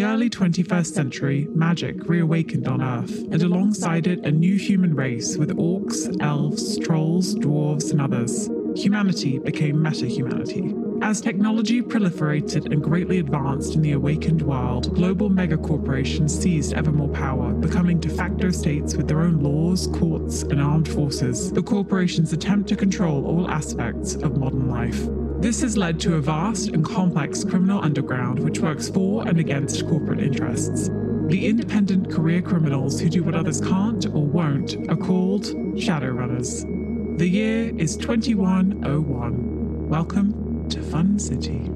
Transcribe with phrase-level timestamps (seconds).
[0.00, 5.36] the early 21st century, magic reawakened on Earth, and alongside it, a new human race
[5.36, 8.48] with orcs, elves, trolls, dwarves, and others.
[8.74, 10.74] Humanity became meta humanity.
[11.02, 17.10] As technology proliferated and greatly advanced in the awakened world, global megacorporations seized ever more
[17.10, 21.52] power, becoming de facto states with their own laws, courts, and armed forces.
[21.52, 25.19] The corporations attempt to control all aspects of modern life.
[25.40, 29.88] This has led to a vast and complex criminal underground which works for and against
[29.88, 30.90] corporate interests.
[31.28, 37.16] The independent career criminals who do what others can't or won't are called Shadowrunners.
[37.16, 39.88] The year is 2101.
[39.88, 41.70] Welcome to Fun City.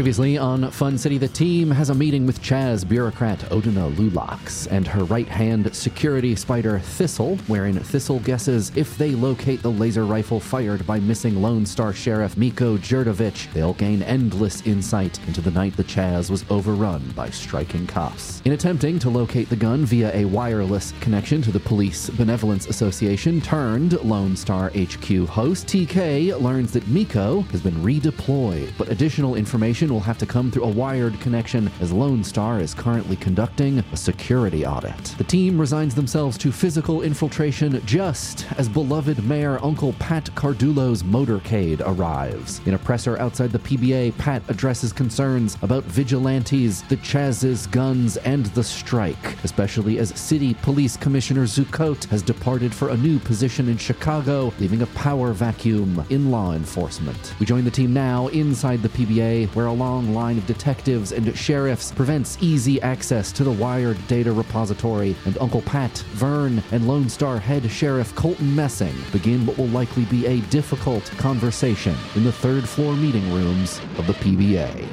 [0.00, 4.86] Previously on Fun City, the team has a meeting with Chaz bureaucrat Odina Lulax and
[4.86, 10.40] her right hand security spider Thistle, wherein Thistle guesses if they locate the laser rifle
[10.40, 15.76] fired by missing Lone Star Sheriff Miko Jurdovich, they'll gain endless insight into the night
[15.76, 18.40] the Chaz was overrun by striking cops.
[18.46, 23.38] In attempting to locate the gun via a wireless connection to the Police Benevolence Association
[23.42, 29.89] turned Lone Star HQ host, TK learns that Miko has been redeployed, but additional information
[29.90, 33.96] will have to come through a wired connection as Lone Star is currently conducting a
[33.96, 35.14] security audit.
[35.18, 41.82] The team resigns themselves to physical infiltration just as beloved Mayor Uncle Pat Cardulo's motorcade
[41.84, 42.60] arrives.
[42.66, 48.46] In a presser outside the PBA, Pat addresses concerns about vigilantes, the Chaz's guns, and
[48.46, 53.76] the strike, especially as City Police Commissioner Zuccote has departed for a new position in
[53.76, 57.34] Chicago, leaving a power vacuum in law enforcement.
[57.38, 61.34] We join the team now inside the PBA, where a long line of detectives and
[61.36, 67.08] sheriffs prevents easy access to the wired data repository, and Uncle Pat, Vern, and Lone
[67.08, 72.30] Star head sheriff Colton Messing begin what will likely be a difficult conversation in the
[72.30, 74.86] third floor meeting rooms of the PBA.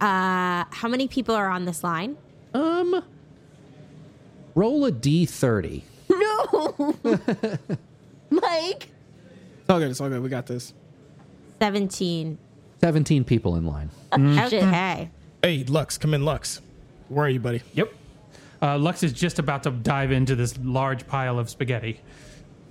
[0.00, 2.16] Uh, how many people are on this line?
[2.52, 3.02] Um,
[4.54, 5.82] roll a d30.
[6.10, 6.94] No,
[8.30, 8.93] Mike.
[9.64, 9.90] It's all good.
[9.90, 10.22] It's all good.
[10.22, 10.74] We got this.
[11.58, 12.36] Seventeen.
[12.80, 13.88] 17 people in line.
[14.12, 15.08] Okay.
[15.42, 16.60] Hey, Lux, come in, Lux.
[17.08, 17.62] Where are you, buddy?
[17.72, 17.90] Yep.
[18.60, 22.00] Uh, Lux is just about to dive into this large pile of spaghetti.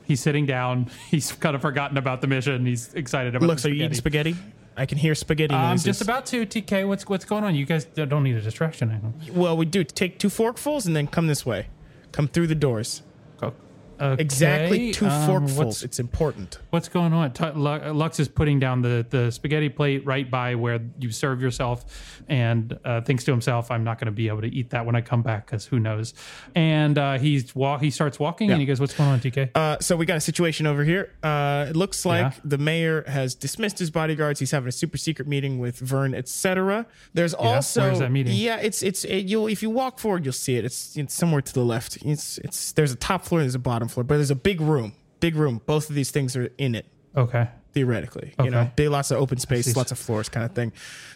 [0.05, 0.91] He's sitting down.
[1.09, 2.63] He's kind of forgotten about the mission.
[2.67, 4.29] He's excited about Lux, the are you spaghetti.
[4.29, 4.53] eating spaghetti?
[4.77, 5.85] I can hear spaghetti I'm noises.
[5.85, 6.45] just about to.
[6.45, 7.55] TK, what's what's going on?
[7.55, 8.91] You guys don't need a distraction.
[8.91, 9.35] I don't.
[9.35, 9.83] Well, we do.
[9.83, 11.67] Take two forkfuls and then come this way.
[12.11, 13.01] Come through the doors.
[13.39, 13.53] Go.
[13.99, 15.83] Okay, Exactly two um, forkfuls.
[15.83, 16.59] It's important.
[16.71, 17.33] what's going on?
[17.55, 22.21] Lu- Lux is putting down the, the spaghetti plate right by where you serve yourself
[22.27, 24.95] and uh, thinks to himself, I'm not going to be able to eat that when
[24.95, 26.13] I come back because who knows.
[26.55, 29.49] And uh, he's wa- he starts walking and he goes, What's going on, TK?
[29.55, 31.13] Uh, so we got a situation over here.
[31.23, 32.39] Uh, it looks like Yeah.
[32.43, 34.39] the mayor has dismissed his bodyguards.
[34.39, 36.85] He's having a super secret meeting with Vern, etc.
[37.13, 38.33] There's also where's that meeting?
[38.35, 40.65] Yeah, it's it's it, you'll if you walk forward, you'll see it.
[40.65, 41.97] It's, it's somewhere to the left.
[42.03, 44.93] It's it's there's a top floor, there's a bottom floor, but there's a big room,
[45.19, 45.61] big room.
[45.65, 47.49] Both of these things are in it okay.
[47.73, 48.33] Theoretically.
[48.43, 48.71] You know, Okay.
[48.75, 50.71] big lots of open space, lots of floors, kind of thing.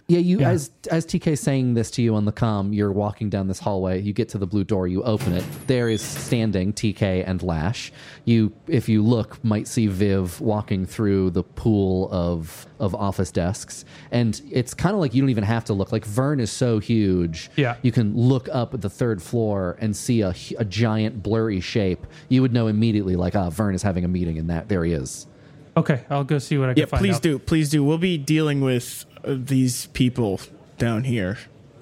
[0.09, 0.51] Yeah, you Yeah.
[0.51, 4.01] as as TK saying this to you on the comm, you're walking down this hallway.
[4.01, 5.43] You get to the blue door, you open it.
[5.67, 7.91] There is standing TK and Lash.
[8.23, 13.83] You, if you look, might see Viv walking through the pool of of office desks,
[14.11, 15.91] and it's kind of like you don't even have to look.
[15.91, 17.75] Like Vern is so huge, Yeah.
[17.81, 22.05] you can look up at the third floor and see a a giant blurry shape.
[22.29, 24.93] You would know immediately, like, ah, Vern is having a meeting, and that there he
[24.93, 25.27] is.
[25.77, 26.03] Okay.
[26.09, 27.21] I'll go see what I can Yeah, find please out.
[27.21, 27.83] do, please do.
[27.83, 30.41] We'll be dealing with uh, these people
[30.77, 31.37] down here.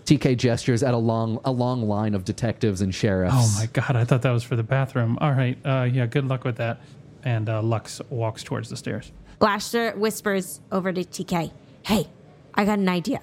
[0.05, 3.33] TK gestures at a long a long line of detectives and sheriffs.
[3.35, 5.17] Oh my god, I thought that was for the bathroom.
[5.19, 6.79] All right, uh, yeah, good luck with that.
[7.23, 9.11] And uh, Lux walks towards the stairs.
[9.39, 11.51] Blaster whispers over to TK.
[11.83, 12.07] Hey,
[12.53, 13.19] I got an idea.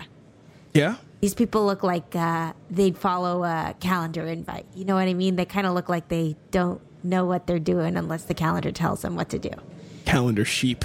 [0.75, 0.97] Yeah.
[1.21, 4.67] These people look like uh, they'd follow a calendar invite.
[4.75, 5.37] You know what I mean?
[5.37, 9.03] They kind of look like they don't know what they're doing unless the calendar tells
[9.03, 9.51] them what to do.
[10.05, 10.85] Calendar sheep.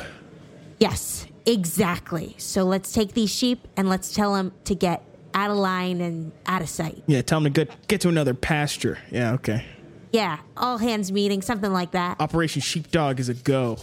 [0.80, 2.36] Yes, exactly.
[2.38, 5.04] So let's take these sheep and let's tell them to get
[5.34, 7.04] out of line and out of sight.
[7.08, 8.98] Yeah, tell them to get get to another pasture.
[9.12, 9.66] Yeah, okay.
[10.12, 12.20] Yeah, all hands meeting, something like that.
[12.20, 13.78] Operation Sheepdog is a go.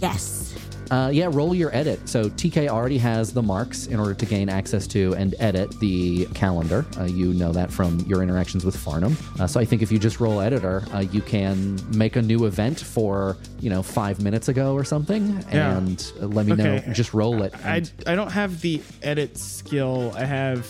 [0.00, 0.54] Yes.
[0.90, 2.08] Uh, yeah, roll your edit.
[2.08, 6.26] So TK already has the marks in order to gain access to and edit the
[6.34, 6.84] calendar.
[6.98, 9.16] Uh, you know that from your interactions with Farnham.
[9.40, 12.44] Uh, so I think if you just roll editor, uh, you can make a new
[12.46, 15.76] event for you know five minutes ago or something, Yeah.
[15.78, 16.62] and uh, let me Okay.
[16.86, 16.92] know.
[16.92, 17.54] Just roll it.
[17.64, 20.12] I, and I don't have the edit skill.
[20.16, 20.66] I have.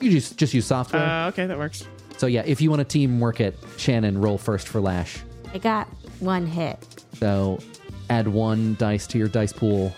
[0.00, 1.02] you just just use software.
[1.04, 1.86] Uh, okay, that works.
[2.16, 5.18] so yeah, if you want to teamwork it, Shannon, roll first for Lash.
[5.52, 5.88] I got
[6.20, 7.04] one hit.
[7.14, 7.58] So
[8.10, 9.94] add one dice to your dice pool.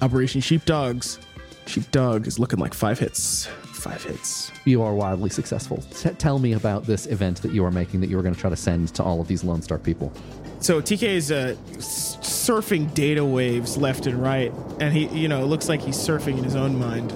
[0.00, 1.18] Operation Sheepdogs.
[1.66, 3.46] Sheepdog is looking like five hits.
[3.72, 4.50] Five hits.
[4.64, 5.78] You are wildly successful.
[5.94, 8.40] T- tell me about this event that you are making that you are going to
[8.40, 10.12] try to send to all of these Lone Star people.
[10.60, 15.42] So TK is uh, s- surfing data waves left and right, and he, you know,
[15.42, 17.12] it looks like he's surfing in his own mind.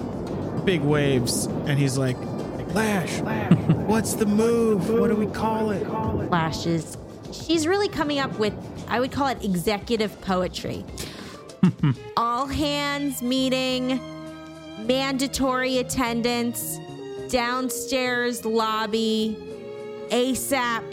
[0.65, 2.17] Big waves, and he's like,
[2.73, 3.19] Lash,
[3.87, 4.89] what's the move?
[4.89, 5.85] What do we call it?
[6.27, 6.97] Flashes.
[7.31, 8.53] She's really coming up with,
[8.89, 10.85] I would call it executive poetry.
[12.17, 13.99] All hands meeting,
[14.85, 16.77] mandatory attendance,
[17.29, 19.37] downstairs lobby,
[20.09, 20.83] ASAP.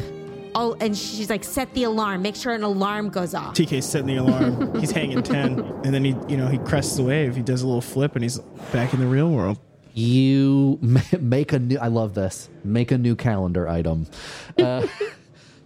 [0.57, 2.23] Oh, and she's like, set the alarm.
[2.23, 3.55] Make sure an alarm goes off.
[3.55, 4.79] TK's setting the alarm.
[4.81, 7.35] he's hanging ten, and then he, you know, he crests the wave.
[7.35, 8.39] He does a little flip, and he's
[8.73, 9.59] back in the real world.
[9.95, 10.79] You
[11.21, 11.79] make a new.
[11.79, 12.49] I love this.
[12.63, 14.07] Make a new calendar item,
[14.59, 14.87] uh,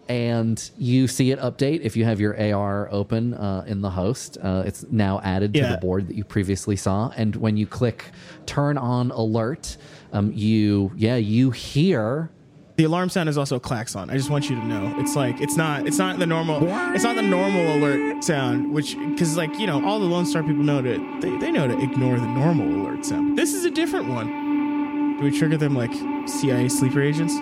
[0.09, 4.39] and you see it update if you have your AR open uh, in the host.
[4.43, 5.73] Uh, it's now added to Yeah.
[5.73, 8.07] the board that you previously saw, and when you click
[8.47, 9.77] turn on alert,
[10.13, 12.31] um, you yeah you hear
[12.77, 14.09] The alarm sound is also a klaxon.
[14.09, 14.95] I just want you to know.
[14.99, 16.61] It's like it's not it's not the normal
[16.95, 20.43] it's not the normal alert sound, which because like you know all the Lone Star
[20.43, 23.37] people know to they, they know to ignore the normal alert sound.
[23.37, 25.19] This is a different one.
[25.19, 25.93] Do we trigger them like
[26.29, 27.35] CIA sleeper agents?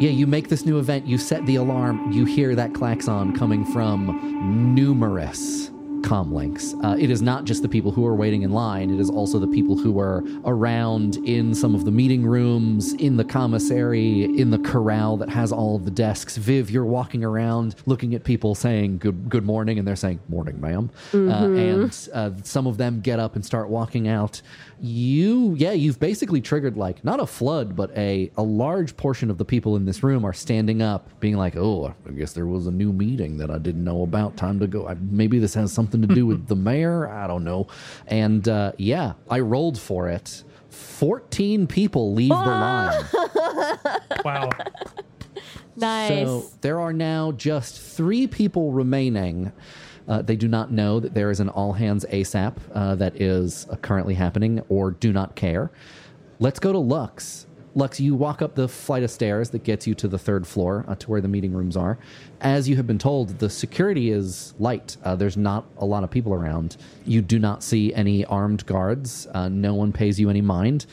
[0.00, 3.64] Yeah, you make this new event, you set the alarm, you hear that klaxon coming
[3.64, 5.72] from numerous
[6.02, 6.72] comm links.
[6.84, 9.40] Uh, it is not just the people who are waiting in line, it is also
[9.40, 14.50] the people who are around in some of the meeting rooms, in the commissary, in
[14.50, 16.36] the corral that has all of the desks.
[16.36, 20.60] Viv, you're walking around looking at people saying good good morning, and they're saying morning,
[20.60, 20.90] ma'am.
[21.12, 24.40] Uh, and uh, some of them get up and start walking out.
[24.80, 29.36] You, yeah, you've basically triggered like not a flood, but a a large portion of
[29.36, 32.66] the people in this room are standing up, being like, "Oh, I guess there was
[32.68, 34.36] a new meeting that I didn't know about.
[34.36, 34.86] Time to go.
[34.86, 37.08] I, maybe this has something to do with the mayor.
[37.08, 37.66] I don't know."
[38.06, 40.44] And uh, yeah, I rolled for it.
[40.70, 43.04] Fourteen people leave the line.
[44.24, 44.50] Wow.
[45.76, 46.26] Nice.
[46.26, 49.52] So there are now just three people remaining.
[50.08, 53.66] Uh, they do not know that there is an all hands ASAP uh, that is
[53.70, 55.70] uh, currently happening or do not care.
[56.40, 57.46] Let's go to Lux.
[57.74, 60.84] Lux, you walk up the flight of stairs that gets you to the third floor
[60.88, 61.98] uh, to where the meeting rooms are.
[62.40, 64.96] As you have been told, the security is light.
[65.04, 66.76] Uh, there's not a lot of people around.
[67.04, 69.28] You do not see any armed guards.
[69.32, 70.86] Uh, no one pays you any mind.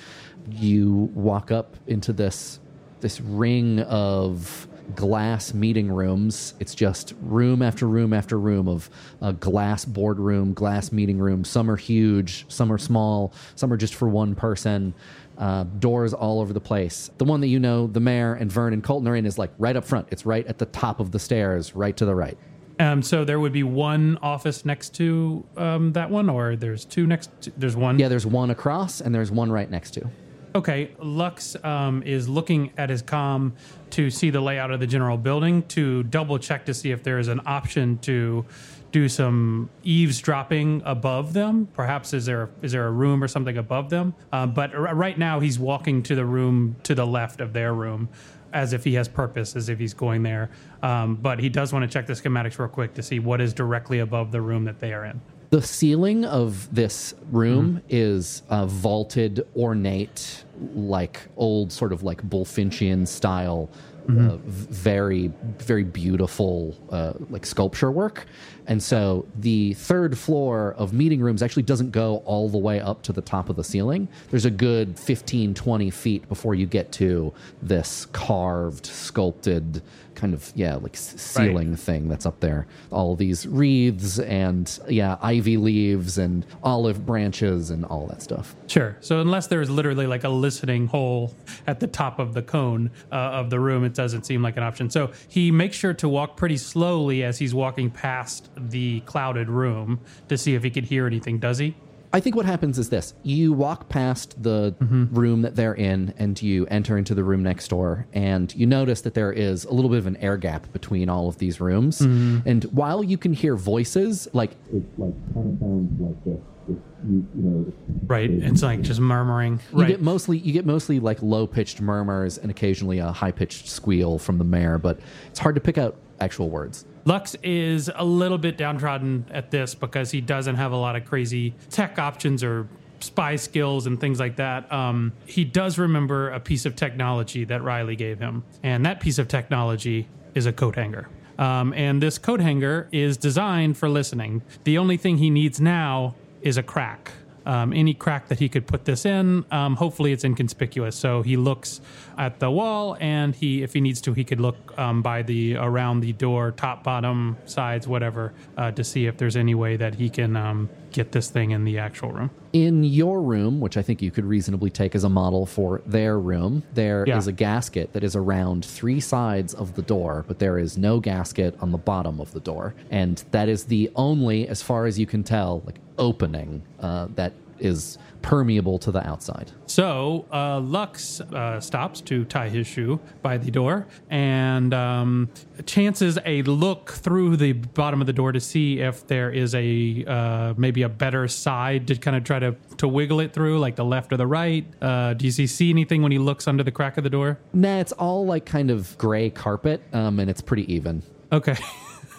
[0.51, 2.59] You walk up into this
[3.01, 6.53] this ring of glass meeting rooms.
[6.59, 8.89] It's just room after room after room of
[9.21, 11.43] a glass boardroom, glass meeting room.
[11.43, 14.93] Some are huge, some are small, some are just for one person.
[15.37, 17.11] Uh, doors all over the place.
[17.17, 19.51] The one that you know, the mayor and Vern and Colton are in, is like
[19.57, 20.07] right up front.
[20.09, 22.37] It's right at the top of the stairs, right to the right.
[22.79, 27.05] Um, so there would be one office next to um, that one, or there's two
[27.05, 27.29] next.
[27.41, 27.99] To, there's one.
[27.99, 30.09] Yeah, there's one across and there's one right next to.
[30.55, 33.51] Okay, Lux um, is looking at his comm
[33.89, 37.19] to see the layout of the general building to double check to see if there
[37.19, 38.45] is an option to
[38.93, 41.67] do some eavesdropping above them.
[41.73, 44.13] Perhaps is there is there a room or something above them?
[44.31, 47.73] Um, but r- right now he's walking to the room to the left of their
[47.73, 48.07] room.
[48.53, 50.49] As if he has purpose, as if he's going there.
[50.81, 53.53] Um, but he does want to check the schematics real quick to see what is
[53.53, 55.19] directly above the room that they are in.
[55.49, 63.07] The ceiling of this room is uh, vaulted, ornate, like old sort of like Bulfinchian
[63.07, 63.69] style,
[64.07, 68.27] uh, v- very, very beautiful, uh, like sculpture work.
[68.67, 73.01] And so the third floor of meeting rooms actually doesn't go all the way up
[73.03, 74.07] to the top of the ceiling.
[74.29, 79.81] There's a good 15, 20 feet before you get to this carved, sculpted
[80.15, 82.67] kind of, yeah, like ceiling thing that's up there.
[82.91, 88.55] All these wreaths and, yeah, ivy leaves and olive branches and all that stuff.
[88.67, 88.97] Sure.
[89.01, 91.33] So unless there is literally like a listening hole
[91.67, 94.63] at the top of the cone uh, of the room, it doesn't seem like an
[94.63, 94.89] option.
[94.89, 99.99] So he makes sure to walk pretty slowly as he's walking past the clouded room
[100.29, 101.39] to see if he could hear anything.
[101.39, 101.75] Does he?
[102.15, 105.13] I think what happens is this you walk past the mm-hmm.
[105.13, 109.01] room that they're in and you enter into the room next door, and you notice
[109.01, 111.99] that there is a little bit of an air gap between all of these rooms.
[111.99, 112.47] Mm-hmm.
[112.47, 116.39] And while you can hear voices, like It like kind of sounds like this.
[116.69, 117.73] If you, you know,
[118.07, 118.31] Right.
[118.31, 119.59] It's like just murmuring.
[119.73, 119.87] you right.
[119.89, 124.19] get mostly you get mostly like low pitched murmurs and occasionally a high pitched squeal
[124.19, 126.85] from the mayor, but it's hard to pick out actual words.
[127.05, 131.05] Lux is a little bit downtrodden at this because he doesn't have a lot of
[131.05, 132.67] crazy tech options or
[132.99, 134.71] spy skills and things like that.
[134.73, 139.19] Um, he does remember a piece of technology that Riley gave him, and that piece
[139.19, 141.07] of technology is a coat hanger.
[141.37, 144.41] Um, and this coat hanger is designed for listening.
[144.63, 147.11] The only thing he needs now is a crack.
[147.45, 150.95] Um, any crack that he could put this in, um, hopefully it's inconspicuous.
[150.95, 151.81] So he looks
[152.17, 155.55] at the wall, and he, if he needs to, he could look um, by the
[155.57, 159.95] around the door, top, bottom, sides, whatever, uh, to see if there's any way that
[159.95, 162.29] he can um, get this thing in the actual room.
[162.53, 166.17] In your room, which I think you could reasonably take as a model for their
[166.17, 167.29] room, there is Yeah.
[167.29, 171.55] a gasket that is around three sides of the door, but there is no gasket
[171.59, 172.73] on the bottom of the door.
[172.89, 177.33] And that is the only, as far as you can tell, like opening uh, that
[177.59, 179.51] is permeable to the outside.
[179.67, 185.29] So uh, Lux uh, stops to tie his shoe by the door and um,
[185.65, 190.03] chances a look through the bottom of the door to see if there is a
[190.07, 193.75] uh, maybe a better side to kind of try to to wiggle it through, like
[193.75, 194.65] the left or the right.
[194.81, 197.37] Uh, you he see anything when he looks under the crack of the door?
[197.53, 201.03] Nah, it's all like kind of gray carpet, um, and it's pretty even.
[201.31, 201.55] Okay.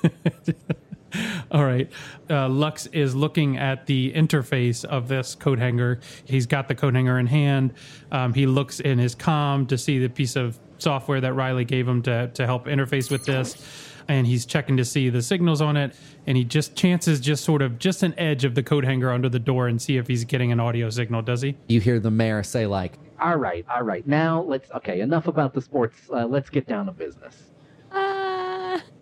[1.51, 1.91] All right.
[2.29, 6.01] Uh, Lux is looking at the interface of this coat hanger.
[6.25, 7.75] He's got the coat hanger in hand.
[8.11, 11.87] Um, he looks in his comm to see the piece of software that Riley gave
[11.87, 13.93] him to, to help interface with this.
[14.09, 15.95] And he's checking to see the signals on it.
[16.27, 19.29] And he just chances just sort of just an edge of the coat hanger under
[19.29, 21.23] the door and see if he's getting an audio signal.
[21.23, 21.57] Does he?
[21.69, 25.55] You hear the mayor say, like, all right, all right, now let's, okay, enough about
[25.55, 25.97] the sports.
[26.13, 27.45] Uh, let's get down to business.
[27.91, 28.26] Uh,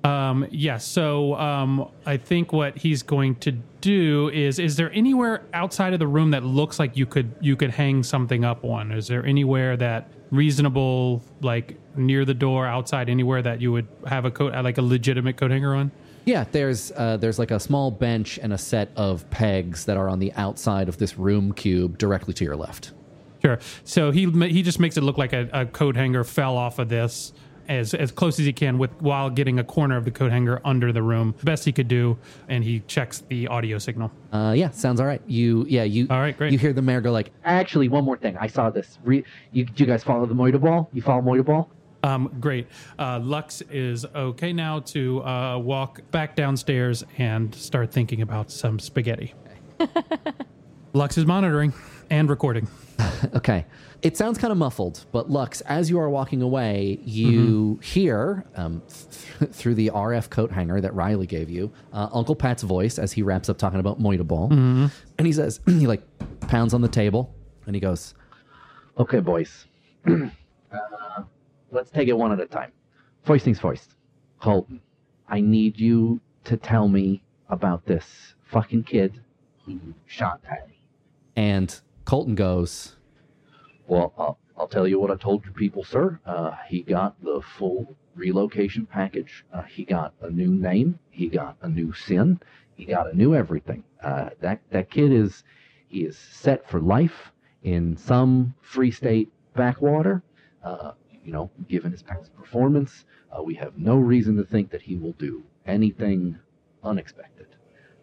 [0.05, 0.85] Um, yes.
[0.85, 5.99] So um, I think what he's going to do is: is there anywhere outside of
[5.99, 8.93] the room that looks like you could you could hang something up on?
[8.93, 14.25] Is there anywhere that reasonable, like near the door, outside, anywhere that you would have
[14.25, 15.91] a coat, like a legitimate coat hanger on?
[16.27, 20.09] Yeah, there's uh, there's like a small bench and a set of pegs that are
[20.09, 22.93] on the outside of this room cube directly to your left.
[23.43, 23.59] Sure.
[23.85, 26.89] So he he just makes it look like a, a coat hanger fell off of
[26.89, 27.35] this
[27.69, 30.61] as as close as he can with while getting a corner of the coat hanger
[30.65, 32.19] under the room, best he could do,
[32.49, 34.11] and he checks the audio signal.
[34.33, 35.23] Uh, yeah, sounds all right.
[35.27, 36.07] You, yeah, you.
[36.11, 36.53] All right, great.
[36.53, 38.37] You hear the mayor go like, Actually, one more thing.
[38.39, 38.99] I saw this.
[39.05, 40.89] Re- you, do you guys follow the Moita Ball?
[40.93, 41.71] You follow Moita Ball?
[42.03, 42.67] Um, great.
[42.99, 48.79] Uh, Lux is okay now to uh, walk back downstairs and start thinking about some
[48.79, 49.33] spaghetti.
[50.93, 51.73] Lux is monitoring
[52.11, 52.69] and recording.
[53.35, 53.67] Okay.
[54.03, 58.83] It sounds kind of muffled, but Lux, as you are walking away, you hear um,
[59.39, 63.13] th- through the RF coat hanger that Riley gave you, uh, Uncle Pat's voice as
[63.13, 64.53] he wraps up talking about Moita Ball.
[64.53, 64.91] And
[65.27, 66.03] he says, he like
[66.49, 67.35] pounds on the table
[67.67, 68.15] and he goes,
[68.99, 69.65] Okay, boys.
[70.07, 71.23] uh,
[71.71, 72.73] let's take it one at a time.
[73.23, 73.95] First things first.
[74.39, 74.81] Colton,
[75.29, 79.23] I need you to tell me about this fucking kid
[79.65, 80.79] who shot Patty.
[81.37, 82.97] and Colton goes,
[83.87, 86.19] Well, I'll, I'll tell you what I told your people, sir.
[86.25, 89.45] Uh, he got the full relocation package.
[89.53, 90.99] Uh, he got a new name.
[91.11, 92.41] He got a new SIN.
[92.77, 93.85] He got a new everything.
[94.03, 95.45] Uh, that that kid is
[95.89, 100.23] he is set for life in some free state backwater.
[100.63, 100.93] Uh,
[101.25, 103.05] you know, given his past performance,
[103.37, 106.39] uh, we have no reason to think that he will do anything
[106.83, 107.47] unexpected.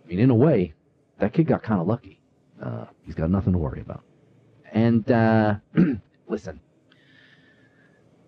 [0.03, 0.73] I mean, in a way,
[1.19, 2.19] that kid got kind of lucky.
[2.61, 4.03] Uh, he's got nothing to worry about.
[4.71, 5.55] And uh,
[6.27, 6.59] listen,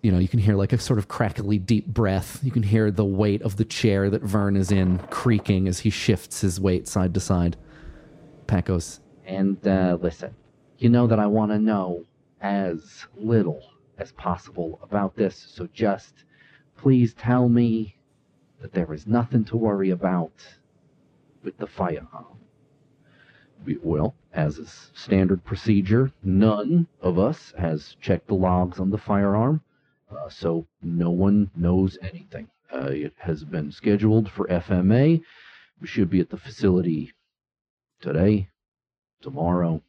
[0.02, 2.40] you know, you can hear like a sort of crackly deep breath.
[2.42, 5.88] You can hear the weight of the chair that Vern is in creaking as he
[5.88, 7.56] shifts his weight side to side.
[8.46, 10.34] Pat goes, and uh, listen,
[10.76, 12.04] you know that I want to know
[12.42, 13.62] as little
[13.96, 16.24] as possible about this, so just
[16.76, 17.96] please tell me
[18.60, 20.32] that there is nothing to worry about
[21.42, 22.43] with the firearm.
[23.64, 28.98] We- Well, as is standard procedure, none of us has checked the logs on the
[28.98, 29.62] firearm,
[30.10, 32.50] uh, so no one knows anything.
[32.70, 35.22] Uh, it has been scheduled for FMA.
[35.80, 37.14] We should be at the facility
[38.00, 38.50] today,
[39.22, 39.82] tomorrow.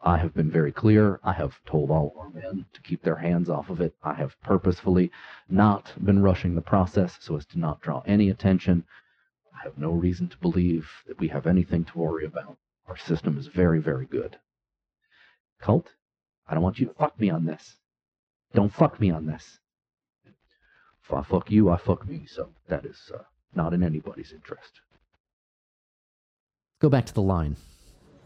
[0.00, 1.20] I have been very clear.
[1.22, 3.94] I have told all our men to keep their hands off of it.
[4.02, 5.10] I have purposefully
[5.50, 8.84] not been rushing the process so as to not draw any attention.
[9.54, 12.56] I have no reason to believe that we have anything to worry about.
[12.88, 14.38] Our system is very, very good.
[15.60, 15.88] Cult,
[16.48, 17.76] I don't want you to fuck me on this.
[18.54, 19.58] Don't fuck me on this.
[21.04, 23.22] If I fuck you, I fuck me, so that is uh,
[23.54, 24.80] not in anybody's interest.
[26.80, 27.56] go back to the line.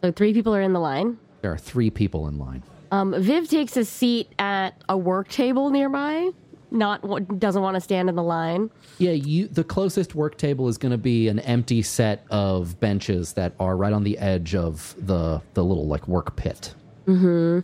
[0.02, 1.18] So three people are in the line.
[1.42, 2.62] There are three people in line.
[2.90, 6.30] Um, Viv takes a seat at a work table nearby.
[6.70, 8.70] Not doesn't want to stand in the line.
[8.98, 13.32] Yeah, you the closest work table is going to be an empty set of benches
[13.32, 16.74] that are right on the edge of the the little like work pit.
[17.06, 17.60] Hmm.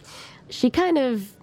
[0.49, 1.37] She kind of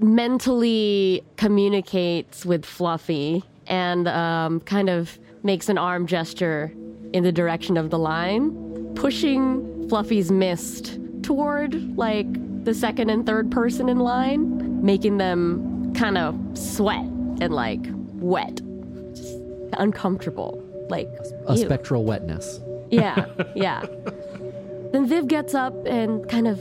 [0.00, 6.72] mentally communicates with Fluffy and um, kind of makes an arm gesture
[7.12, 12.26] in the direction of the line, pushing Fluffy's mist toward like
[12.64, 17.04] the second and third person in line, making them kind of sweat
[17.40, 17.80] and like
[18.14, 18.60] wet,
[19.14, 19.34] just
[19.78, 20.64] uncomfortable.
[20.88, 21.08] Like
[21.46, 21.64] A ew.
[21.64, 22.60] spectral wetness.
[22.90, 23.84] Yeah, yeah.
[24.92, 26.58] then Viv gets up and kind of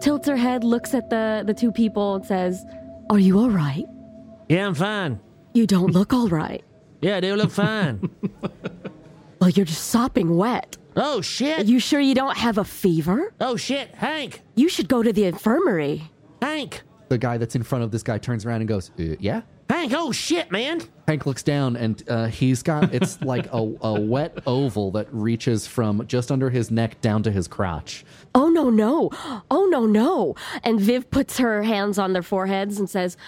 [0.00, 2.64] tilts her head, looks at the, the two people, and says,
[3.10, 3.84] Are you all right?
[4.48, 5.20] Yeah, I'm fine.
[5.54, 6.62] You don't look all right.
[7.02, 8.08] Yeah, they look fine.
[9.40, 10.76] Well, you're just sopping wet.
[10.94, 11.58] oh shit!
[11.58, 13.34] Are you sure you don't have a fever?
[13.40, 13.88] Oh shit!
[13.96, 14.40] Hank!
[14.54, 16.12] You should go to the infirmary.
[16.40, 16.82] Hank!
[17.12, 19.92] The guy that's in front of this guy turns around and goes, uh, "Yeah." Hank!
[19.94, 20.80] Oh shit, man!
[21.06, 25.66] Hank looks down and uh, he's got it's like a, a wet oval that reaches
[25.66, 28.02] from just under his neck down to his crotch.
[28.34, 29.10] Oh, no, no.
[29.50, 30.36] Oh, no, no.
[30.62, 33.18] And Viv puts her hands on their foreheads and says,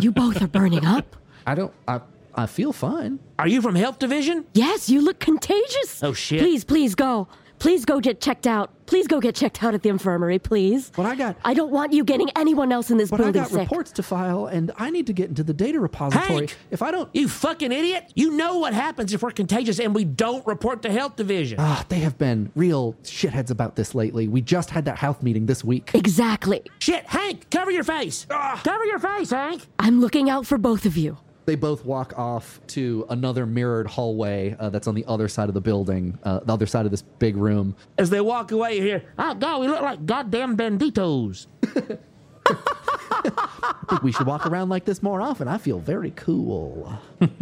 [0.00, 1.16] You both are burning up.
[1.44, 1.72] I don't.
[1.88, 2.02] I
[2.36, 3.18] I feel fine.
[3.40, 4.44] Are you from Health Division?
[4.54, 6.04] Yes, you look contagious.
[6.04, 6.38] Oh, shit.
[6.38, 7.26] Please, please go.
[7.58, 8.70] Please go get checked out.
[8.86, 10.90] Please go get checked out at the infirmary, please.
[10.96, 11.36] But I got.
[11.44, 13.58] I don't want you getting anyone else in this But I building got sick.
[13.60, 16.26] reports to file, and I need to get into the data repository.
[16.46, 16.56] Hank!
[16.70, 18.12] If I don't, You fucking idiot!
[18.14, 21.58] You know what happens if we're contagious and we don't report to Health Division.
[21.60, 24.26] ah, they have been real shitheads about this lately.
[24.28, 25.90] We just had that health meeting this week.
[25.94, 26.62] Exactly.
[26.78, 27.04] shit!
[27.06, 27.50] Hank!
[27.50, 28.26] Cover your face!
[28.30, 29.66] Cover your face, Hank!
[29.78, 31.18] I'm looking out for both of you.
[31.48, 35.54] They both walk off to another mirrored hallway uh, that's on the other side of
[35.54, 37.74] the building, uh, the other side of this big room.
[37.96, 41.68] As they walk away, you hear, "Oh God, we look like goddamn banditos." I
[43.88, 45.48] think we should walk around like this more often.
[45.48, 46.92] I feel very cool.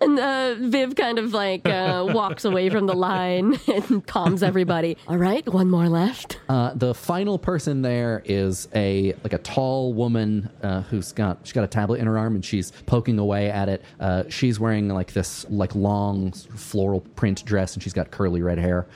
[0.00, 4.96] And uh, Viv kind of like uh, walks away from the line and calms everybody.
[5.08, 6.38] All right, one more left.
[6.48, 11.52] Uh, the final person there is a like a tall woman uh, who's got she's
[11.52, 13.84] got a tablet in her arm and she's poking away at it.
[13.98, 18.58] Uh, she's wearing like this like long floral print dress and she's got curly red
[18.58, 18.86] hair.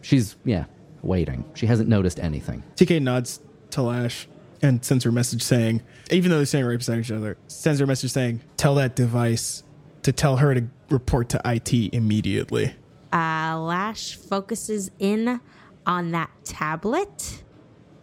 [0.00, 0.64] She's yeah
[1.02, 1.44] waiting.
[1.54, 2.62] She hasn't noticed anything.
[2.76, 4.28] TK nods to Lash
[4.62, 7.86] and sends her message saying, even though they're saying right beside each other, sends her
[7.86, 9.62] message saying, tell that device
[10.02, 12.74] to tell her to report to IT immediately.
[13.12, 15.40] uh, Lash focuses in
[15.86, 17.42] on that tablet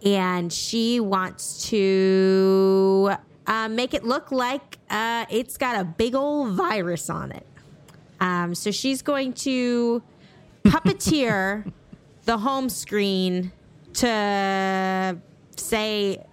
[0.04, 3.12] and she wants to
[3.46, 7.46] uh, make it look like uh, it's got a big old virus on it.
[8.20, 10.02] Um, so she's going to
[10.64, 11.70] puppeteer
[12.24, 13.52] the home screen
[13.94, 15.18] to
[15.56, 16.24] say,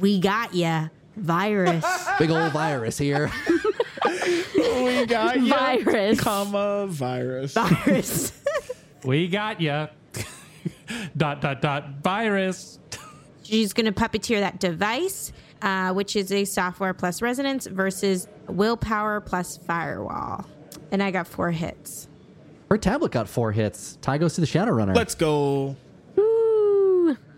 [0.00, 1.84] We got ya, virus.
[2.18, 3.30] Big old virus here.
[4.56, 5.48] We got you.
[5.48, 6.20] Virus.
[6.20, 7.52] comma, virus.
[7.54, 8.32] virus.
[9.04, 9.70] We got you.
[11.16, 12.78] dot dot dot virus.
[13.44, 19.20] She's going to puppeteer that device, uh, which is a software plus resonance versus willpower
[19.20, 20.44] plus firewall.
[20.90, 22.08] And I got four hits.
[22.70, 23.98] Her tablet got four hits.
[24.02, 24.94] Tie goes to the Shadowrunner.
[24.94, 25.76] Let's go.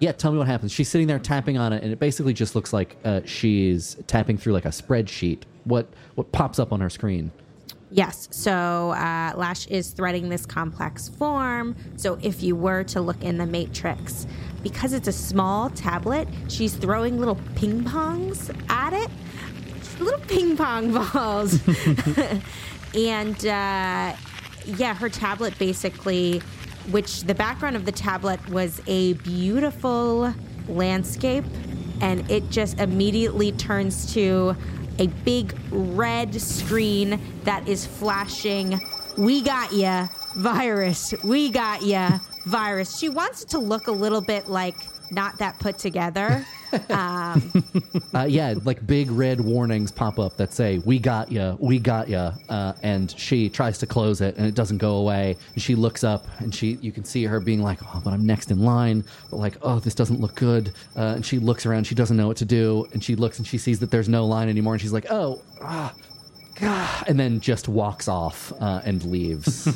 [0.00, 0.72] Yeah, tell me what happens.
[0.72, 4.38] She's sitting there tapping on it, and it basically just looks like uh, she's tapping
[4.38, 5.42] through like a spreadsheet.
[5.64, 7.32] What what pops up on her screen?
[7.92, 8.28] Yes.
[8.30, 11.74] So uh, Lash is threading this complex form.
[11.96, 14.26] So if you were to look in the matrix,
[14.62, 19.10] because it's a small tablet, she's throwing little ping pongs at it.
[19.98, 21.58] Little ping pong balls.
[22.94, 24.14] and uh,
[24.64, 26.38] yeah, her tablet basically,
[26.90, 30.32] which the background of the tablet was a beautiful
[30.68, 31.44] landscape,
[32.00, 34.56] and it just immediately turns to
[35.00, 38.80] a big red screen that is flashing,
[39.16, 41.14] We got ya, virus.
[41.24, 42.96] We got ya, virus.
[42.98, 44.76] She wants it to look a little bit like
[45.10, 46.44] not that put together.
[46.88, 47.64] Um,
[48.14, 52.08] Uh, yeah, like big red warnings pop up that say "We got ya, we got
[52.08, 55.36] ya," uh, and she tries to close it and it doesn't go away.
[55.54, 58.24] And she looks up and she, you can see her being like, "Oh, but I'm
[58.24, 61.88] next in line." But like, "Oh, this doesn't look good." Uh, and she looks around,
[61.88, 64.24] she doesn't know what to do, and she looks and she sees that there's no
[64.24, 65.92] line anymore, and she's like, "Oh, ah,
[66.54, 69.68] gah," and then just walks off uh, and leaves.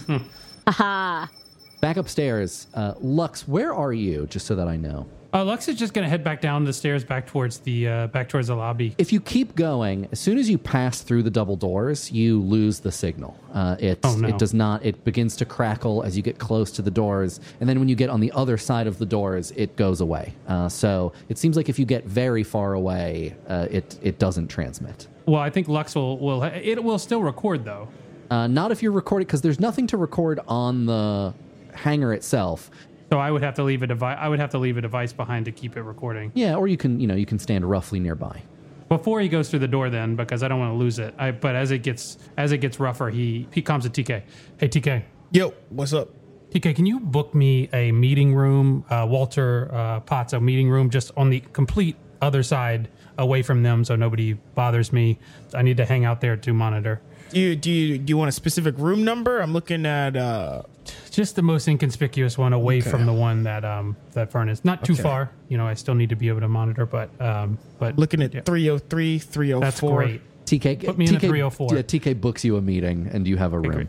[0.68, 1.28] Aha.
[1.80, 4.26] Back upstairs, uh, Lux, where are you?
[4.28, 5.06] Just so that I know.
[5.34, 8.28] Uh, Lux is just gonna head back down the stairs, back towards the uh, back
[8.28, 8.94] towards the lobby.
[8.98, 12.78] if you keep going, as soon as you pass through the double doors, you lose
[12.78, 13.36] the signal.
[13.52, 14.28] Uh, it Oh, no.
[14.28, 14.84] it does not.
[14.86, 17.96] It begins to crackle as you get close to the doors, and then when you
[17.96, 20.34] get on the other side of the doors, it goes away.
[20.46, 24.46] Uh, so it seems like if you get very far away, uh, it it doesn't
[24.46, 25.08] transmit.
[25.26, 27.88] Well, I think Lux will will it will still record though.
[28.30, 31.34] Uh, not if you're recording, because there's nothing to record on the
[31.74, 32.70] hanger itself.
[33.14, 34.18] So I would have to leave a device.
[34.20, 36.32] I would have to leave a device behind to keep it recording.
[36.34, 38.42] Yeah, or you can you know you can stand roughly nearby.
[38.88, 41.14] before he goes through the door then because I don't want to lose it.
[41.16, 44.24] I, but as it gets as it gets rougher, he he comes to TK.
[44.58, 45.04] Hey TK.
[45.30, 46.08] Yo, what's up?
[46.50, 50.90] TK, can you book me a meeting room, uh, Walter uh, Potts, a meeting room
[50.90, 55.20] just on the complete other side, away from them, so nobody bothers me.
[55.54, 57.00] I need to hang out there to monitor.
[57.30, 59.40] Do you do you do you want a specific room number?
[59.40, 60.62] I'm looking at uh
[61.10, 62.90] Just the most inconspicuous one, away Okay.
[62.90, 64.64] from the one that um that furnace.
[64.64, 65.02] Not too Okay.
[65.02, 65.30] far.
[65.48, 68.34] You know, I still need to be able to monitor, but um but looking at
[68.34, 68.42] yeah.
[68.42, 69.60] 303, 304.
[69.60, 70.22] That's great.
[70.46, 71.68] TK Put me in a 304.
[71.74, 73.88] Yeah, TK books you a meeting and you have a room.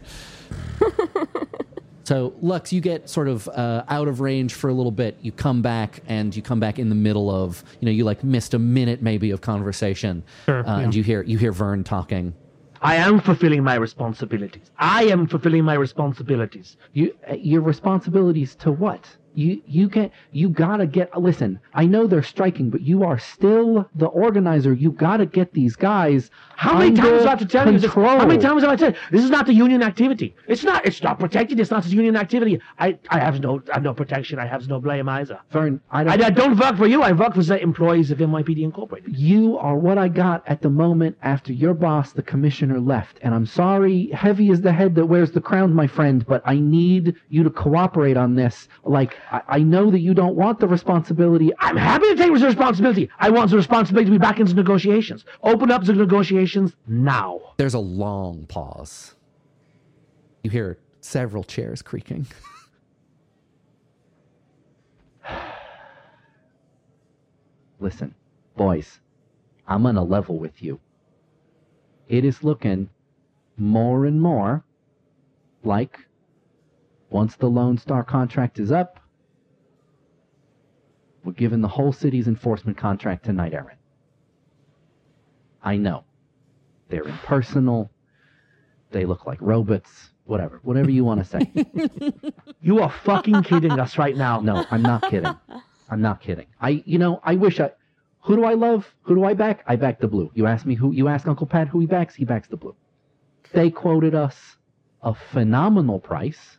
[2.05, 5.17] so Lux, you get sort of uh, out of range for a little bit.
[5.21, 8.23] You come back and you come back in the middle of you know you like
[8.23, 12.33] missed a minute maybe of conversation, Sure, uh, and you hear you hear Vern talking.
[12.81, 14.71] I am fulfilling my responsibilities.
[14.77, 16.77] I am fulfilling my responsibilities.
[16.93, 19.17] You, uh, your responsibilities to what?
[19.35, 21.17] You, you can you gotta get.
[21.19, 24.73] Listen, I know they're striking, but you are still the organizer.
[24.73, 26.31] You gotta get these guys.
[26.55, 27.91] How many times do I have to tell you this?
[27.93, 30.35] How many times have I said this is not the union activity?
[30.47, 30.85] It's not.
[30.85, 31.59] It's not protected.
[31.59, 32.61] It's not the union activity.
[32.79, 34.39] I, I have no, I have no protection.
[34.39, 35.39] I have no blame either.
[35.51, 36.23] Vern, I I, don't.
[36.23, 37.01] I don't work for you.
[37.01, 39.15] I work for the employees of NYPD Incorporated.
[39.17, 43.19] You are what I got at the moment after your boss, the commissioner, left.
[43.21, 46.59] And I'm sorry, heavy is the head that wears the crown, my friend, but I
[46.59, 48.67] need you to cooperate on this.
[48.83, 51.51] Like, I, I know that you don't want the responsibility.
[51.59, 53.09] I'm happy to take the responsibility.
[53.19, 55.25] I want the responsibility to be back into negotiations.
[55.43, 57.41] Open up the negotiations now.
[57.57, 59.15] There's a long pause.
[60.43, 62.27] You hear several chairs creaking.
[67.79, 68.15] Listen,
[68.55, 68.99] boys,
[69.67, 70.79] I'm on a level with you.
[72.07, 72.89] It is looking
[73.57, 74.63] more and more
[75.63, 75.99] like
[77.09, 78.99] once the Lone Star contract is up,
[81.25, 83.79] we're giving the whole city's enforcement contract to Knight Errant.
[85.63, 86.03] I know.
[86.89, 87.89] They're impersonal.
[88.91, 90.11] They look like robots.
[90.25, 90.59] Whatever.
[90.63, 92.31] Whatever you want to say.
[92.61, 94.39] You are fucking kidding us right now.
[94.39, 95.35] No, I'm not kidding.
[95.87, 96.47] I'm not kidding.
[96.59, 97.73] I, you know, I wish I.
[98.23, 98.91] Who do I love?
[99.03, 99.63] Who do I back?
[99.67, 100.31] I back the blue.
[100.33, 100.91] You ask me who.
[100.91, 102.15] You ask Uncle Pat who he backs.
[102.15, 102.75] He backs the blue.
[103.53, 104.57] They quoted us
[105.03, 106.57] a phenomenal price,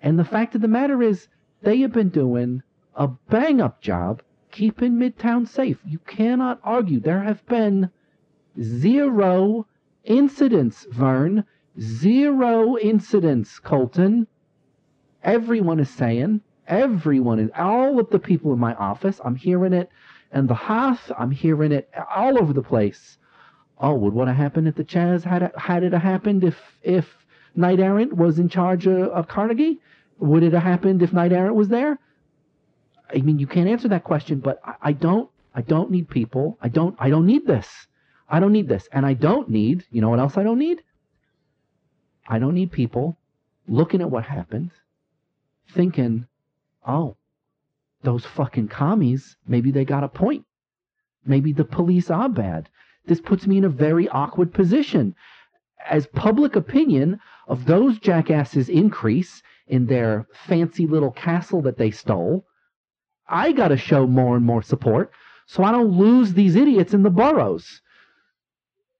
[0.00, 1.26] and the fact of the matter is,
[1.62, 2.62] they have been doing
[2.94, 5.78] a bang up job keeping Midtown safe.
[5.84, 7.00] You cannot argue.
[7.00, 7.90] There have been
[8.60, 9.66] zero
[10.04, 11.44] incidents, Vern.
[11.80, 14.26] Zero incidents, Colton
[15.24, 19.88] everyone is saying, everyone is, all of the people in my office, I'm hearing it,
[20.30, 23.18] and the Hoth, I'm hearing it all over the place.
[23.78, 27.06] Oh, would what have happened if the Chaz had it, had it happened if if
[27.54, 29.80] Knight Errant was in charge of, of Carnegie?
[30.18, 31.98] Would it have happened if Knight Errant was there?
[33.14, 35.30] I mean, you can't answer that question, but I, don't.
[35.54, 36.58] I don't need people.
[36.62, 36.96] I don't.
[36.98, 37.68] I don't need this.
[38.28, 39.84] I don't need this, and I don't need.
[39.90, 40.82] You know what else I don't need?
[42.26, 43.18] I don't need people
[43.68, 44.70] looking at what happened
[45.72, 46.26] thinking,
[46.86, 47.16] oh,
[48.02, 50.44] those fucking commies, maybe they got a point.
[51.24, 52.68] Maybe the police are bad.
[53.06, 55.14] This puts me in a very awkward position.
[55.88, 62.44] As public opinion of those jackasses increase in their fancy little castle that they stole,
[63.32, 65.10] I got to show more and more support
[65.46, 67.80] so I don't lose these idiots in the boroughs.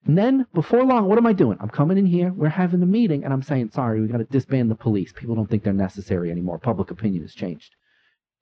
[0.05, 1.59] And then, before long, what am I doing?
[1.61, 4.25] I'm coming in here, we're having a meeting, and I'm saying, sorry, we got to
[4.25, 5.13] disband the police.
[5.13, 6.59] People don't think they're necessary anymore.
[6.59, 7.77] Public opinion has changed.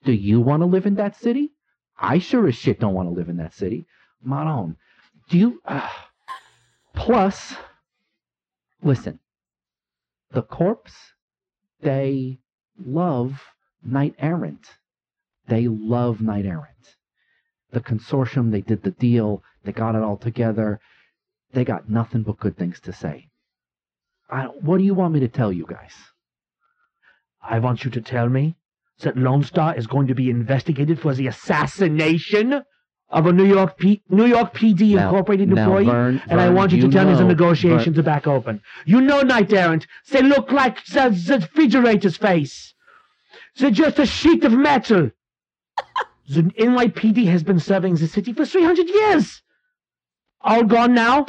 [0.03, 1.51] Do you want to live in that city?
[1.99, 3.85] I sure as shit don't want to live in that city.
[4.23, 4.77] Maron,
[5.29, 5.61] do you.
[5.65, 5.87] Uh,
[6.95, 7.53] plus,
[8.81, 9.19] listen,
[10.31, 10.95] the corpse,
[11.81, 12.39] they
[12.83, 13.39] love
[13.83, 14.65] Knight Errant.
[15.51, 16.85] They love Knight Errant.
[17.71, 20.79] The consortium, they did the deal, they got it all together
[21.53, 23.27] they got nothing but good things to say.
[24.29, 25.93] I, what do you want me to tell you guys?
[27.43, 28.55] I want you to tell me
[28.99, 32.63] that Lone Star is going to be investigated for the assassination
[33.09, 36.49] of a New York P- New York PD Now- Incorporated now, employee, Vern- and I
[36.49, 38.61] want you, to tell me the know- negotiations are back open.
[38.85, 42.73] You know, Knight Errant, they look like the, the refrigerator's face.
[43.57, 45.11] They're just a sheet of metal.
[46.29, 49.41] The NYPD has been serving the city for 300 years.
[50.41, 51.25] All gone now?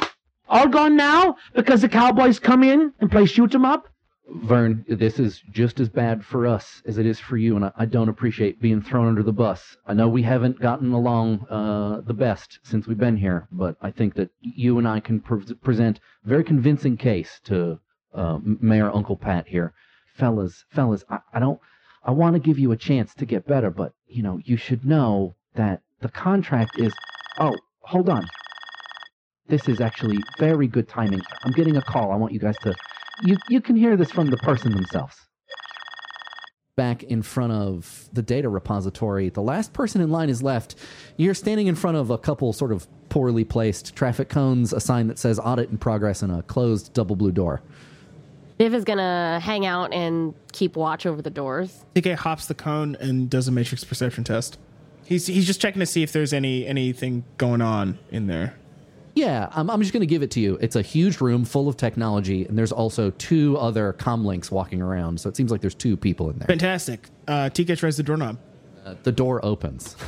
[0.49, 3.87] All gone now because the cowboys come in and play shoot 'em up?
[4.27, 7.71] Vern, this is just as bad for us as it is for you, and I,
[7.75, 9.75] I don't appreciate being thrown under the bus.
[9.85, 13.91] I know we haven't gotten along uh, the best since we've been here, but I
[13.91, 17.79] think that you and I can pre- present a very convincing case to
[18.13, 19.73] uh, Mayor Uncle Pat here.
[20.15, 21.59] Fellas, fellas, I, I don't.
[22.05, 24.85] I want to give you a chance to get better, but you know you should
[24.85, 26.93] know that the contract is.
[27.39, 28.27] Oh, hold on.
[29.47, 31.21] This is actually very good timing.
[31.43, 32.11] I'm getting a call.
[32.11, 32.75] I want you guys to.
[33.23, 35.15] You you can hear this from the person themselves.
[36.75, 39.29] back in front of the data repository.
[39.29, 40.75] The last person in line is left.
[41.17, 45.07] You're standing in front of a couple sort of poorly placed traffic cones, a sign
[45.07, 47.61] that says audit in progress, and a closed double blue door.
[48.57, 51.85] Viv is gonna hang out and keep watch over the doors.
[51.95, 54.57] TK hops the cone and does a matrix perception test.
[55.05, 58.55] He's he's just checking to see if there's any anything going on in there.
[59.15, 60.57] Yeah, I'm, I'm just going to give it to you.
[60.59, 65.19] It's a huge room full of technology, and there's also two other commlinks walking around.
[65.19, 66.47] So it seems like there's two people in there.
[66.47, 67.09] Fantastic.
[67.27, 68.39] Uh, TK tries the doorknob.
[68.83, 69.95] Uh, the door opens.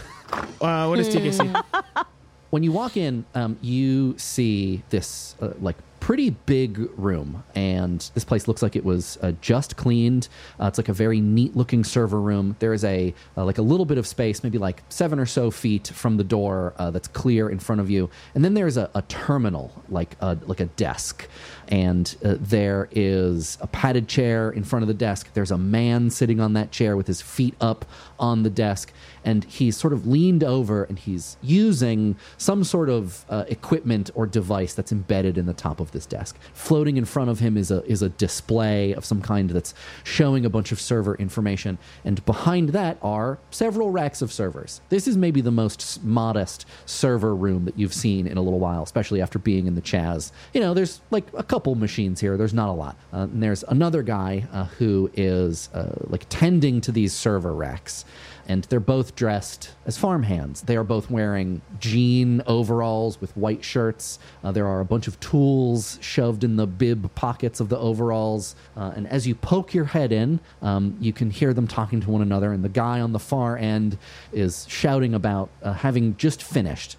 [0.59, 2.01] Uh, what does TK see?
[2.49, 5.75] when you walk in, um, you see this uh, like
[6.05, 10.27] pretty big room, and this place looks like it was uh, just cleaned.
[10.59, 12.55] Uh, it's like a very neat looking server room.
[12.59, 15.49] There is a uh, like a little bit of space, maybe like seven or so
[15.49, 18.87] feet from the door, uh, that's clear in front of you, and then there's a,
[18.93, 21.27] a terminal, like a, like a desk,
[21.67, 25.29] and uh, there is a padded chair in front of the desk.
[25.33, 27.85] There's a man sitting on that chair with his feet up
[28.19, 28.91] on the desk
[29.25, 34.27] and he's sort of leaned over and he's using some sort of uh, equipment or
[34.27, 36.37] device that's embedded in the top of this desk.
[36.53, 39.73] Floating in front of him is a is a display of some kind that's
[40.03, 44.79] showing a bunch of server information, and behind that are several racks of servers.
[44.89, 48.83] This is maybe the most modest server room that you've seen in a little while,
[48.83, 50.31] especially after being in the Chaz.
[50.53, 52.35] You know, there's like a couple machines here.
[52.35, 52.97] There's not a lot.
[53.13, 58.03] Uh, and there's another guy uh, who is uh, like tending to these server racks
[58.45, 60.63] and they're both dressed as farmhands.
[60.63, 64.19] They are both wearing jean overalls with white shirts.
[64.43, 68.57] Uh, there are a bunch of tools shoved in the bib pockets of the overalls.
[68.75, 72.09] Uh, and as you poke your head in, um, you can hear them talking to
[72.11, 72.51] one another.
[72.51, 73.97] And the guy on the far end
[74.33, 76.97] is shouting about having just finished.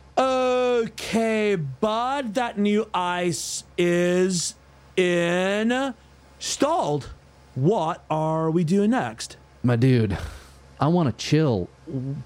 [0.77, 4.55] Okay, bud, that new ice is
[4.95, 5.95] installed.
[7.55, 9.39] What are we doing next?
[9.63, 10.19] My dude,
[10.79, 11.71] I want to chill.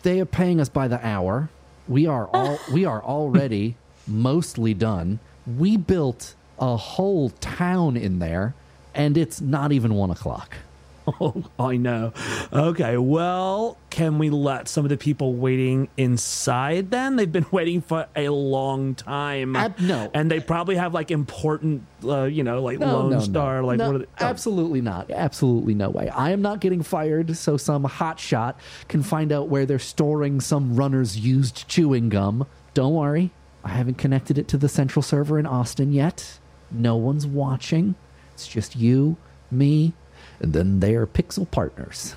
[0.03, 1.49] They are paying us by the hour.
[1.87, 3.77] We are all we are already
[4.09, 5.21] mostly done.
[5.47, 8.57] We built a whole town in there,
[8.97, 10.57] and it's not even one o'clock.
[11.21, 12.13] Oh, I know.
[12.53, 17.17] Okay, well, can we let some of the people waiting inside then?
[17.17, 19.57] They've been waiting for a long time.
[19.57, 20.11] Ab- no.
[20.15, 23.23] And they probably have like important, uh, you know, like No, Lone no, no.
[23.23, 23.63] Star.
[23.63, 24.05] Like, No, what are they?
[24.21, 24.25] oh.
[24.25, 25.11] absolutely not.
[25.11, 26.09] Absolutely no way.
[26.09, 28.55] I am not getting fired, so some hotshot
[28.89, 32.47] can find out where they're storing some runner's used chewing gum.
[32.75, 33.31] Don't worry,
[33.65, 36.39] I haven't connected it to the central server in Austin yet.
[36.71, 37.95] No one's watching.
[38.35, 39.17] It's just you,
[39.51, 39.93] me,
[40.41, 42.15] and then they are pixel partners.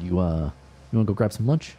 [0.00, 0.50] You uh,
[0.92, 1.74] you want to go grab some lunch?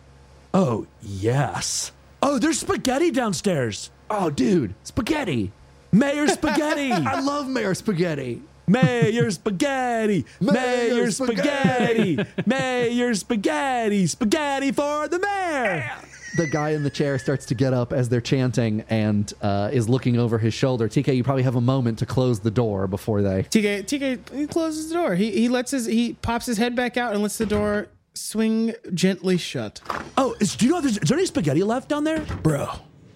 [0.54, 1.91] Oh, yes.
[2.21, 3.91] Oh, there's spaghetti downstairs.
[4.10, 5.52] Oh, dude, spaghetti.
[5.91, 6.91] Mayor Spaghetti.
[6.91, 8.41] I love Mayor Spaghetti.
[8.67, 10.25] Mayor Spaghetti.
[10.39, 12.19] Mayor Mayor Spaghetti.
[12.45, 14.06] Mayor Spaghetti.
[14.06, 15.91] Spaghetti for the mayor.
[16.39, 19.88] The guy in the chair starts to get up as they're chanting and uh, is
[19.89, 20.88] looking over his shoulder.
[20.88, 23.43] TK, you probably have a moment to close the door before they.
[23.43, 25.15] TK TK he closes the door.
[25.15, 28.73] He he lets his he pops his head back out and lets the door swing
[28.93, 29.82] gently shut.
[30.17, 32.19] Oh, is, do you know, there's, is there any spaghetti left down there?
[32.43, 32.67] Bro,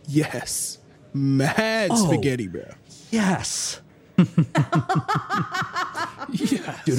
[0.07, 0.77] yes,
[1.13, 2.07] mad Oh.
[2.11, 2.65] spaghetti, bro.
[3.11, 3.81] Yes.
[4.17, 4.29] Dude,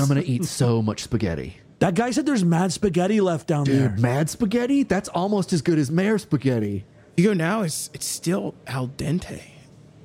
[0.00, 1.56] I'm gonna eat so much spaghetti.
[1.84, 3.90] That guy said there's mad spaghetti left down there.
[3.90, 4.84] Dude, mad spaghetti?
[4.84, 6.86] That's almost as good as Mayor spaghetti.
[7.14, 7.60] You go now.
[7.60, 9.42] It's it's still al dente.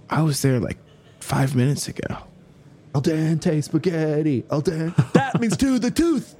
[0.09, 0.77] I was there like
[1.21, 2.17] five minutes ago.
[2.93, 4.43] Al dente spaghetti.
[4.51, 5.13] Al dente.
[5.13, 6.35] That means to the tooth.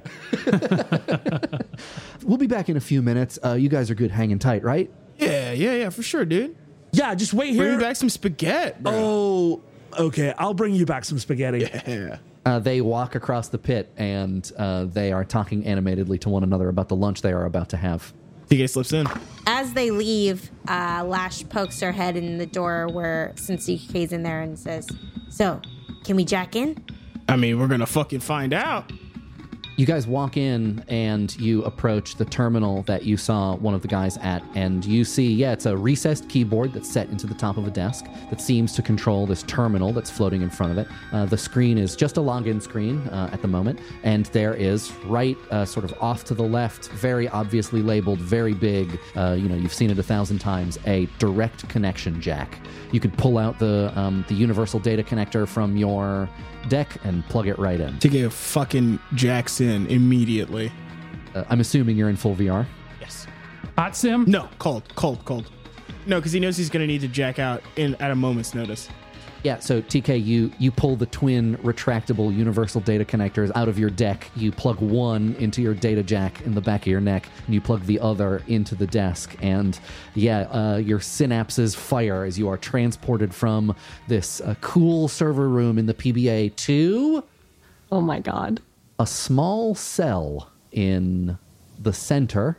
[2.26, 3.38] we'll be back in a few minutes.
[3.42, 4.90] Uh, you guys are good hanging tight, right?
[5.16, 6.54] Yeah, yeah, yeah, for sure, dude.
[6.92, 7.78] Yeah, just wait Bring here.
[7.78, 8.92] me back some spaghetti, bro.
[8.94, 9.62] Oh,
[9.98, 10.34] okay.
[10.36, 11.60] I'll bring you back some spaghetti.
[11.86, 12.18] yeah.
[12.46, 16.68] Uh, they walk across the pit and uh, they are talking animatedly to one another
[16.68, 18.12] about the lunch they are about to have.
[18.48, 19.06] TK slips in.
[19.46, 24.22] As they leave, uh, Lash pokes her head in the door where since TK's in
[24.22, 24.88] there and says,
[25.28, 25.60] "So,
[26.02, 26.82] can we jack in?"
[27.28, 28.90] I mean, we're gonna fucking find out.
[29.76, 33.88] You guys walk in and you approach the terminal that you saw one of the
[33.88, 37.56] guys at, and you see, yeah, it's a recessed keyboard that's set into the top
[37.56, 40.86] of a desk that seems to control this terminal that's floating in front of it.
[41.12, 44.92] Uh, the screen is just a login screen uh, at the moment, and there is
[45.06, 49.00] right, uh, sort of off to the left, very obviously labeled, very big.
[49.16, 50.78] Uh, you know, you've seen it a thousand times.
[50.86, 52.58] A direct connection jack.
[52.92, 56.28] You could pull out the um, the universal data connector from your
[56.68, 57.94] deck and plug it right in.
[57.94, 58.98] TK fucking
[59.60, 60.72] jacks in immediately.
[61.34, 62.66] Uh, I'm assuming you're in full VR.
[63.00, 63.26] Yes.
[63.76, 64.24] Hot sim?
[64.26, 65.50] No, cold, cold, cold.
[66.06, 68.54] No, because he knows he's going to need to jack out in at a moment's
[68.54, 68.88] notice.
[69.42, 73.88] Yeah, so TK, you you pull the twin retractable universal data connectors out of your
[73.88, 74.30] deck.
[74.36, 77.60] You plug one into your data jack in the back of your neck, and you
[77.62, 79.34] plug the other into the desk.
[79.40, 79.80] And
[80.14, 83.74] yeah, uh, your synapses fire as you are transported from
[84.08, 87.24] this uh, cool server room in the PBA to
[87.92, 88.60] Oh my god.
[89.00, 91.38] A small cell in
[91.78, 92.58] the center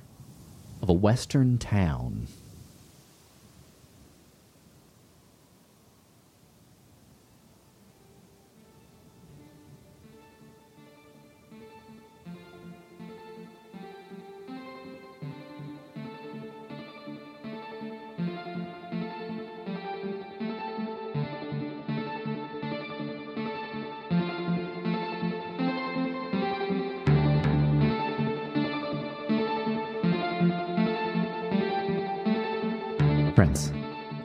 [0.81, 2.25] of a western town.
[33.41, 33.71] Friends,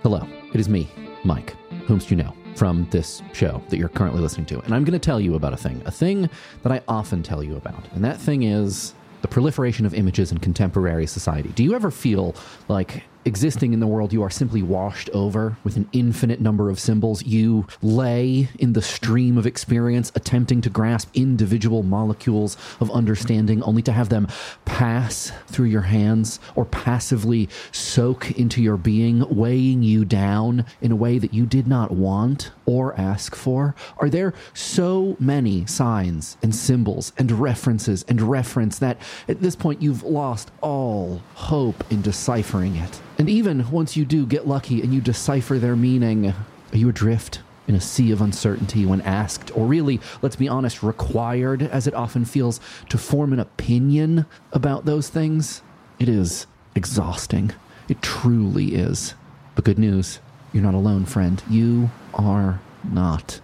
[0.03, 0.29] hello.
[0.53, 0.87] It is me,
[1.25, 4.61] Mike, whomst you know from this show that you're currently listening to.
[4.61, 6.29] And I'm going to tell you about a thing, a thing
[6.63, 7.83] that I often tell you about.
[7.95, 11.49] And that thing is the proliferation of images in contemporary society.
[11.55, 12.35] Do you ever feel
[12.69, 16.79] like existing in the world, you are simply washed over with an infinite number of
[16.79, 17.25] symbols?
[17.25, 23.83] You lay in the stream of experience, attempting to grasp individual molecules of understanding, only
[23.83, 24.29] to have them
[24.65, 30.97] pass through your hands or passively soak into your being, weighing you down in a
[30.97, 33.75] way that you did not want or ask for?
[33.99, 39.83] Are there so many signs and symbols and references and reference that at this point
[39.83, 43.01] you've lost all hope in deciphering it?
[43.19, 47.41] And even once you do get lucky and you decipher their meaning, are you adrift
[47.67, 51.95] in a sea of uncertainty when asked, or really, let's be honest, required, as it
[51.95, 55.63] often feels, to form an opinion about those things?
[55.99, 57.53] It is exhausting.
[57.89, 59.15] It truly is.
[59.55, 60.21] But good news
[60.53, 61.43] you're not alone, friend.
[61.51, 63.41] You are not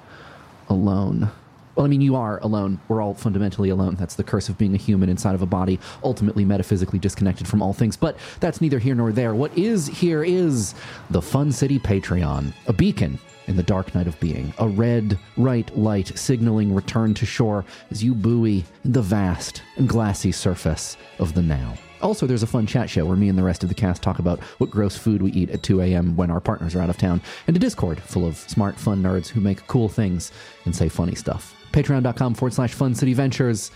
[0.69, 1.31] alone.
[1.75, 2.81] Well, I mean, you are alone.
[2.89, 3.95] We're all fundamentally alone.
[3.97, 7.63] That's the curse of being a human inside of a body, ultimately metaphysically disconnected from
[7.63, 7.97] all things.
[7.97, 9.35] But that's neither here nor there.
[9.35, 10.75] What is here is
[11.11, 15.77] the Fun City Patreon, a beacon in the dark night of being, a red, right
[15.77, 21.43] light signaling return to shore as you buoy the vast and glassy surface of the
[21.43, 21.75] now.
[22.03, 24.19] Also, there's a fun chat show where me and the rest of the cast talk
[24.19, 26.17] about what gross food we eat at 2 a.m.
[26.17, 29.29] when our partners are out of town, and a Discord full of smart, fun nerds
[29.29, 30.33] who make cool things
[30.65, 31.57] and say funny stuff.
[31.73, 33.71] Patreon.com forward slash Fun City Ventures.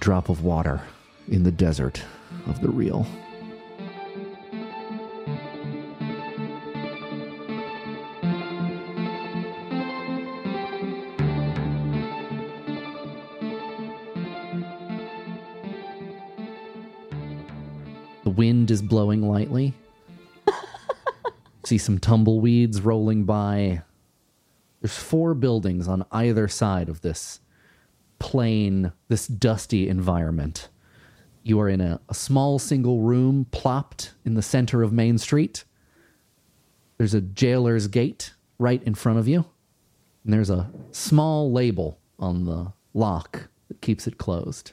[0.00, 0.80] Drop of water
[1.28, 2.02] in the desert
[2.46, 3.06] of the real.
[18.24, 19.74] The wind is blowing lightly.
[21.64, 23.82] See some tumbleweeds rolling by.
[24.82, 27.40] There's four buildings on either side of this
[28.18, 30.68] plain, this dusty environment.
[31.44, 35.64] You are in a, a small single room plopped in the center of Main Street.
[36.98, 39.44] There's a jailer's gate right in front of you.
[40.24, 44.72] And there's a small label on the lock that keeps it closed.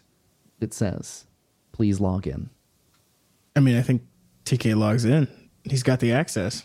[0.60, 1.26] It says,
[1.72, 2.50] please log in.
[3.56, 4.04] I mean, I think
[4.46, 5.28] TK logs in.
[5.64, 6.64] He's got the access.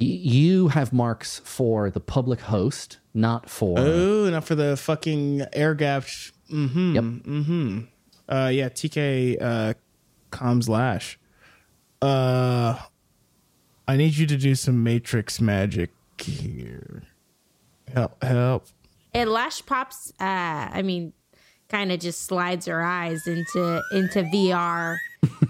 [0.00, 3.78] Y- you have marks for the public host, not for.
[3.78, 6.32] Oh, not for the fucking air gapped.
[6.52, 6.94] Mm-hmm.
[6.94, 7.04] Yep.
[7.04, 7.80] Mm-hmm.
[8.28, 9.74] Uh, yeah, TK uh,
[10.30, 11.18] comms Lash.
[12.00, 12.78] Uh,
[13.88, 17.02] I need you to do some matrix magic here.
[17.92, 18.22] Help!
[18.22, 18.66] Help!
[19.14, 20.10] And Lash pops.
[20.20, 21.12] Uh, I mean,
[21.68, 24.98] kind of just slides her eyes into into VR.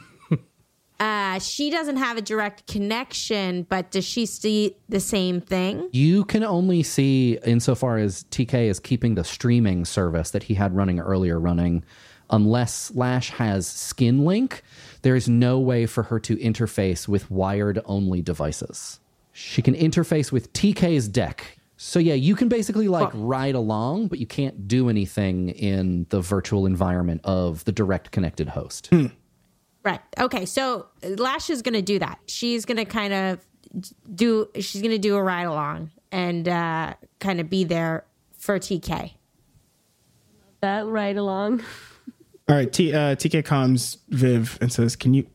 [1.01, 5.89] uh, she doesn't have a direct connection, but does she see the same thing?
[5.93, 10.75] You can only see, insofar as TK is keeping the streaming service that he had
[10.75, 11.85] running earlier running,
[12.31, 14.63] unless Slash has Skin Link,
[15.03, 18.99] there is no way for her to interface with wired only devices.
[19.33, 21.59] She can interface with TK's deck.
[21.77, 26.21] So, yeah, you can basically like ride along, but you can't do anything in the
[26.21, 28.91] virtual environment of the direct connected host.
[29.89, 30.01] Right.
[30.21, 30.45] Okay.
[30.45, 32.19] So Lash is going to do that.
[32.27, 33.47] She's going to kind of
[34.15, 34.51] do.
[34.57, 38.05] She's going to do a ride along and uh, kind of be there
[38.37, 39.13] for TK.
[40.61, 41.63] That right along.
[42.51, 45.27] All right, T, uh, TK comms Viv and says, "Can you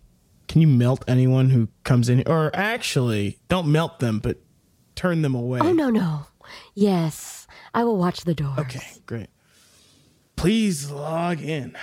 [0.48, 2.22] can you melt anyone who comes in?
[2.28, 4.38] Or actually, don't melt them, but
[4.94, 6.28] turn them away." Oh no no.
[6.76, 8.54] Yes, I will watch the door.
[8.60, 9.30] Okay, great.
[10.36, 11.76] Please log in.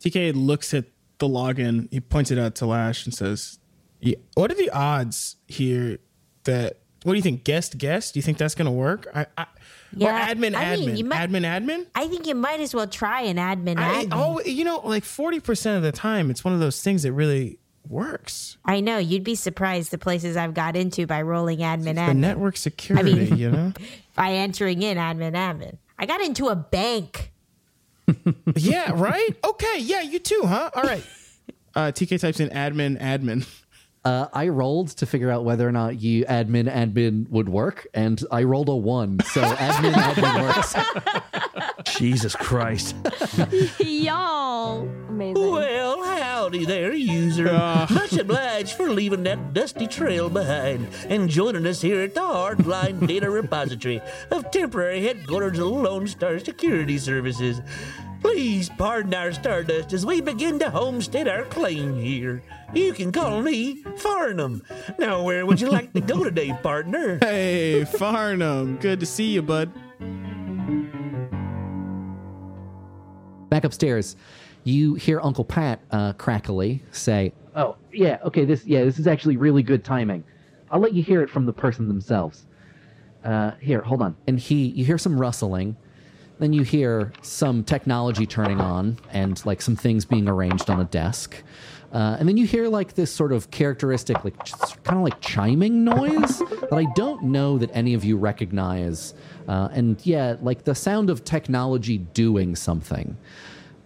[0.00, 0.84] TK looks at
[1.18, 1.88] the login.
[1.92, 3.58] He points it out to Lash and says,
[4.00, 4.16] Yeah.
[4.34, 5.98] What are the odds here
[6.44, 6.78] that?
[7.04, 7.44] What do you think?
[7.44, 8.14] Guest, guest.
[8.14, 9.06] Do you think that's gonna work?
[9.14, 9.46] I, I
[9.92, 11.86] Yeah, or admin, I admin, mean, might- admin, admin.
[11.94, 13.78] I think you might as well try an admin.
[13.78, 14.08] I, admin.
[14.12, 17.12] oh, you know, like forty percent of the time, it's one of those things that
[17.12, 17.58] really
[17.88, 18.58] works.
[18.64, 22.16] I know you'd be surprised the places I've got into by rolling admin The admin
[22.16, 23.72] network security, I mean, you know.
[24.16, 25.78] by entering in admin admin.
[25.98, 27.32] I got into a bank.
[28.56, 29.36] Yeah, right.
[29.44, 30.70] Okay, yeah, you too, huh?
[30.74, 31.04] All right.
[31.74, 33.46] Uh, TK types in admin, admin.
[34.04, 38.22] Uh, I rolled to figure out whether or not you admin admin would work, and
[38.30, 39.20] I rolled a one.
[39.20, 40.74] So admin admin works.
[41.84, 42.96] Jesus Christ.
[43.78, 44.88] Y'all.
[45.08, 45.50] Amazing.
[45.50, 47.48] Well, howdy there, user.
[47.50, 47.86] Ah.
[47.90, 53.06] Much obliged for leaving that dusty trail behind and joining us here at the Hardline
[53.06, 54.00] Data Repository
[54.30, 57.60] of temporary headquarters of Lone Star Security Services.
[58.20, 62.42] Please pardon our stardust as we begin to homestead our claim here.
[62.74, 64.62] You can call me Farnum.
[64.98, 67.18] Now, where would you like to go today, partner?
[67.28, 68.80] Hey, Farnum.
[68.80, 69.70] Good to see you, bud.
[73.48, 74.16] Back upstairs,
[74.64, 79.36] you hear Uncle Pat uh, crackily say, "Oh yeah, okay, this yeah, this is actually
[79.36, 80.24] really good timing.
[80.70, 82.46] I'll let you hear it from the person themselves.
[83.24, 85.76] Uh, here, hold on." And he, you hear some rustling,
[86.38, 90.84] then you hear some technology turning on and like some things being arranged on a
[90.84, 91.42] desk.
[91.92, 94.36] Uh, and then you hear like this sort of characteristic, like
[94.84, 99.14] kind of like chiming noise that I don't know that any of you recognize.
[99.48, 103.16] Uh, and yeah, like the sound of technology doing something.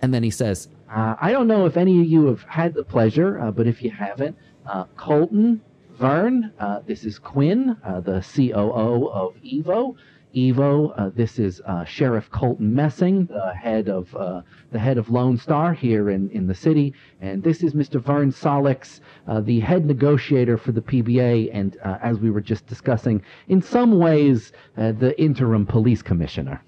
[0.00, 2.82] And then he says, uh, I don't know if any of you have had the
[2.82, 4.36] pleasure, uh, but if you haven't,
[4.66, 5.60] uh, Colton,
[5.92, 9.94] Vern, uh, this is Quinn, the COO of Evo.
[10.34, 15.10] Evo, uh, this is uh, Sheriff Colton Messing, the head of uh, the head of
[15.10, 18.00] Lone Star here in, in the city, and this is Mr.
[18.00, 22.66] Vern Solix, uh, the head negotiator for the PBA, and uh, as we were just
[22.66, 26.62] discussing, in some ways, uh, the interim police commissioner.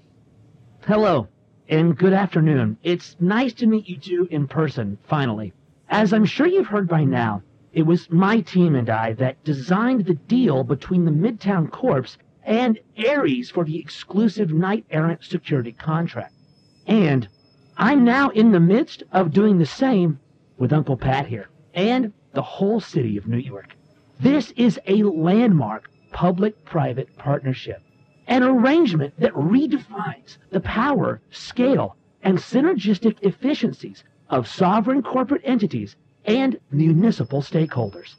[0.85, 1.27] Hello,
[1.67, 2.77] and good afternoon.
[2.83, 5.53] It's nice to meet you two in person, finally.
[5.89, 7.41] As I'm sure you've heard by now,
[7.73, 12.79] it was my team and I that designed the deal between the Midtown Corps and
[12.97, 16.33] Ares for the exclusive Knight Errant security contract.
[16.85, 17.27] And
[17.75, 20.19] I'm now in the midst of doing the same
[20.57, 23.75] with Uncle Pat here and the whole city of New York.
[24.19, 27.81] This is a landmark public private partnership,
[28.27, 36.59] an arrangement that redefines the power, scale, and synergistic efficiencies of sovereign corporate entities and
[36.71, 38.15] municipal stakeholders.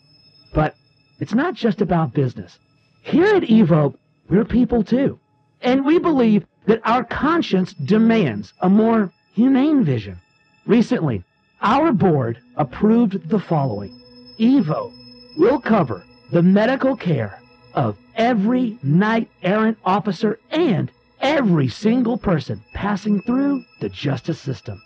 [0.52, 0.74] But
[1.18, 2.58] it's not just about business.
[3.02, 3.96] Here at Evo,
[4.28, 5.18] we're people too.
[5.62, 10.20] And we believe that our conscience demands a more humane vision.
[10.66, 11.22] Recently,
[11.62, 14.00] our board approved the following.
[14.38, 14.92] Evo
[15.36, 17.40] will cover the medical care
[17.74, 24.82] of every knight errant officer and every single person passing through the justice system.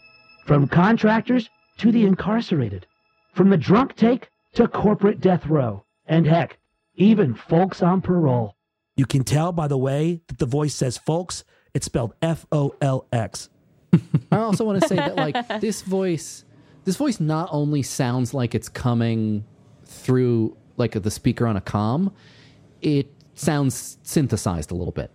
[0.47, 2.87] From contractors to the incarcerated.
[3.33, 5.85] From the drunk take to corporate death row.
[6.07, 6.59] And heck,
[6.95, 8.57] even folks on parole.
[8.97, 12.75] You can tell by the way that the voice says folks, it's spelled F O
[12.81, 13.49] L X.
[14.33, 16.45] I also want to say that like this voice,
[16.85, 19.45] this voice not only sounds like it's coming
[19.85, 22.13] through like the speaker on a comm,
[22.81, 25.11] it sounds synthesized a little bit.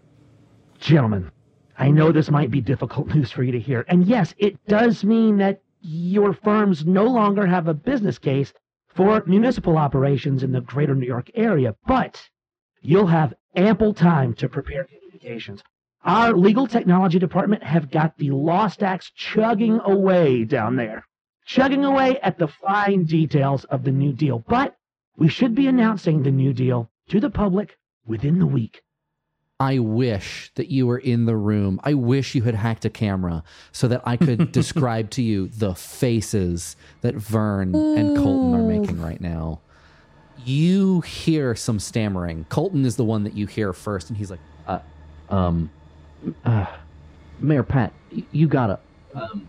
[0.80, 1.32] Gentlemen,
[1.78, 3.86] I know this might be difficult news for you to hear.
[3.88, 8.54] And yes, it does mean that your firms no longer have a business case
[8.88, 12.22] for municipal operations in the greater New York area, but
[12.82, 15.64] you'll have ample time to prepare communications.
[16.04, 21.06] Our legal technology department have got the Lost Acts chugging away down there,
[21.46, 24.44] chugging away at the fine details of the new deal.
[24.48, 24.76] But
[25.18, 28.82] we should be announcing the new deal to the public within the week.
[29.60, 31.80] I wish that you were in the room.
[31.84, 35.74] I wish you had hacked a camera so that I could describe to you the
[35.74, 39.62] faces that Vern and Colton are making right now.
[40.44, 42.46] You hear some stammering.
[42.50, 44.80] Colton is the one that you hear first, and he's like, uh,
[45.30, 45.70] um,
[46.44, 46.66] uh,
[47.40, 48.80] Mayor Pat, y- you gotta,
[49.14, 49.48] um,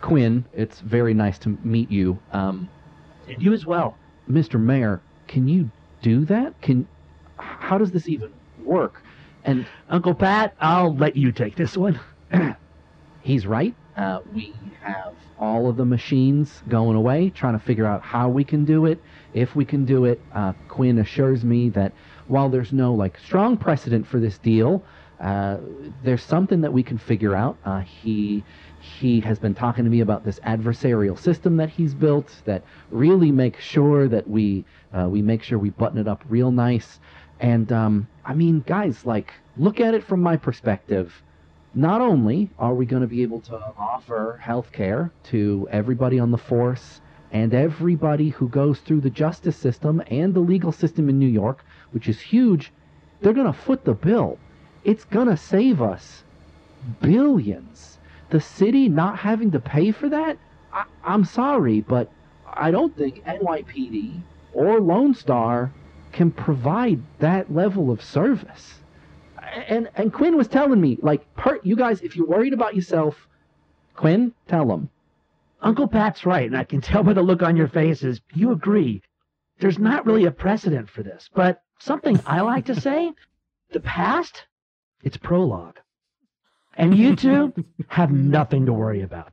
[0.00, 2.18] Quinn, it's very nice to meet you.
[2.32, 2.68] Um,
[3.28, 3.96] and you as well.
[4.30, 4.60] Mr.
[4.60, 5.70] Mayor, can you
[6.02, 6.60] do that?
[6.60, 6.86] Can,
[7.38, 8.32] how does this even
[8.62, 9.02] work?
[9.44, 11.98] And Uncle Pat, I'll let you take this one.
[13.22, 13.74] he's right.
[13.96, 18.44] Uh, we have all of the machines going away, trying to figure out how we
[18.44, 19.00] can do it,
[19.32, 20.20] if we can do it.
[20.32, 21.92] Uh, Quinn assures me that
[22.26, 24.82] while there's no like strong precedent for this deal,
[25.20, 25.58] Uh,
[26.02, 27.56] there's something that we can figure out.
[27.64, 28.42] Uh, he
[28.80, 33.30] he has been talking to me about this adversarial system that he's built that really
[33.32, 36.98] makes sure that we uh, we make sure we button it up real nice.
[37.40, 41.22] And um, I mean, guys, like look at it from my perspective.
[41.76, 46.30] Not only are we going to be able to offer health care to everybody on
[46.30, 47.00] the force
[47.32, 51.64] and everybody who goes through the justice system and the legal system in New York,
[51.90, 52.72] which is huge,
[53.20, 54.38] they're going to foot the bill.
[54.84, 56.22] It's going to save us
[57.00, 57.98] billions.
[58.30, 60.38] The city not having to pay for that?
[60.72, 62.08] I, I'm sorry, but
[62.46, 64.20] I don't think NYPD
[64.52, 65.72] or Lone Star
[66.12, 68.83] can provide that level of service.
[69.68, 73.28] And and Quinn was telling me, like, per, you guys, if you're worried about yourself,
[73.94, 74.90] Quinn, tell them.
[75.60, 79.02] Uncle Pat's right, and I can tell by the look on your faces, you agree.
[79.58, 83.12] There's not really a precedent for this, but something I like to say,
[83.70, 84.46] the past,
[85.02, 85.78] it's prologue.
[86.76, 87.54] And you two
[87.88, 89.32] have nothing to worry about.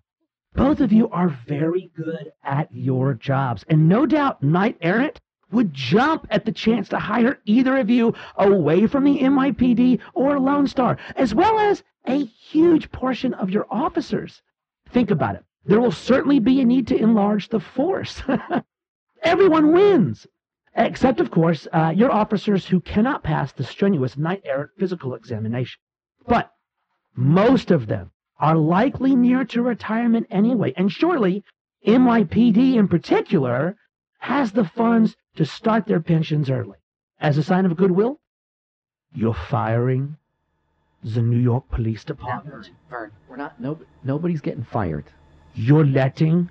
[0.54, 5.20] Both of you are very good at your jobs, and no doubt Knight Errant
[5.52, 10.40] would jump at the chance to hire either of you away from the NYPD or
[10.40, 14.42] Lone Star, as well as a huge portion of your officers.
[14.90, 15.44] Think about it.
[15.66, 18.22] There will certainly be a need to enlarge the force.
[19.24, 20.26] Everyone wins.
[20.76, 25.80] Except, of course, uh, your officers who cannot pass the strenuous Knight Errant physical examination.
[26.26, 26.52] But
[27.16, 31.44] most of them are likely near to retirement anyway, and surely
[31.86, 33.76] NYPD in particular
[34.20, 36.78] has the funds to start their pensions early.
[37.20, 38.20] As a sign of goodwill,
[39.14, 40.18] you're firing
[41.04, 42.70] the New York Police Department.
[42.90, 43.60] Vern, we're not.
[43.60, 45.06] No, nobody's getting fired.
[45.54, 46.50] You're letting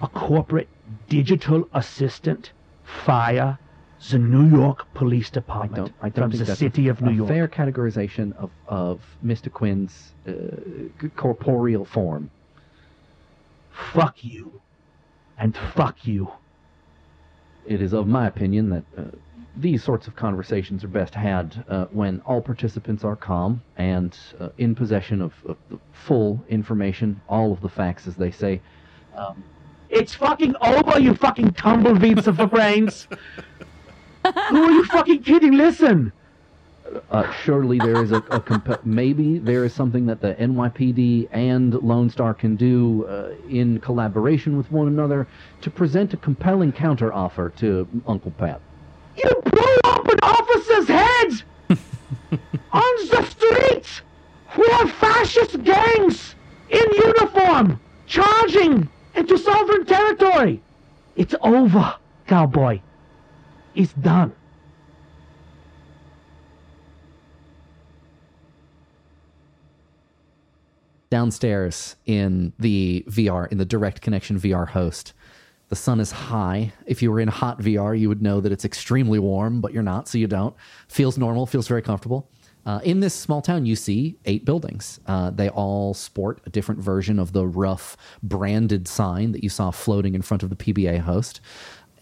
[0.00, 0.68] a corporate
[1.08, 2.52] digital assistant
[2.84, 3.58] fire
[4.10, 5.94] the New York Police I Department don't.
[6.02, 7.28] I don't from the city of New a York.
[7.28, 9.50] fair categorization of of Mr.
[9.50, 10.32] Quinn's uh,
[11.16, 12.30] corporeal form.
[13.70, 14.60] Fuck you.
[15.38, 16.30] And fuck you.
[17.66, 19.02] It is of my opinion that uh,
[19.56, 24.48] these sorts of conversations are best had uh, when all participants are calm and uh,
[24.58, 28.60] in possession of, of the full information, all of the facts, as they say.
[29.16, 29.42] Um,
[29.90, 33.06] It's fucking over, you fucking tumbleweeds of the brains.
[34.50, 35.52] Who are you fucking kidding?
[35.52, 36.12] Listen.
[37.10, 41.74] Uh, surely there is a, a comp- maybe there is something that the NYPD and
[41.74, 45.26] Lone Star can do uh, in collaboration with one another
[45.62, 48.60] to present a compelling counteroffer to Uncle Pat.
[49.16, 51.42] You blew up an officer's head
[52.72, 54.02] on the street.
[54.58, 56.34] We have fascist gangs
[56.70, 60.62] in uniform charging into sovereign territory.
[61.16, 62.80] It's over, cowboy.
[63.74, 64.32] It's done.
[71.14, 75.12] Downstairs in the VR, in the direct connection VR host.
[75.68, 76.72] The sun is high.
[76.86, 79.84] If you were in hot VR, you would know that it's extremely warm, but you're
[79.84, 80.56] not, so you don't.
[80.88, 82.28] Feels normal, feels very comfortable.
[82.66, 84.98] Uh, in this small town, you see eight buildings.
[85.06, 89.70] Uh, they all sport a different version of the rough branded sign that you saw
[89.70, 91.40] floating in front of the PBA host.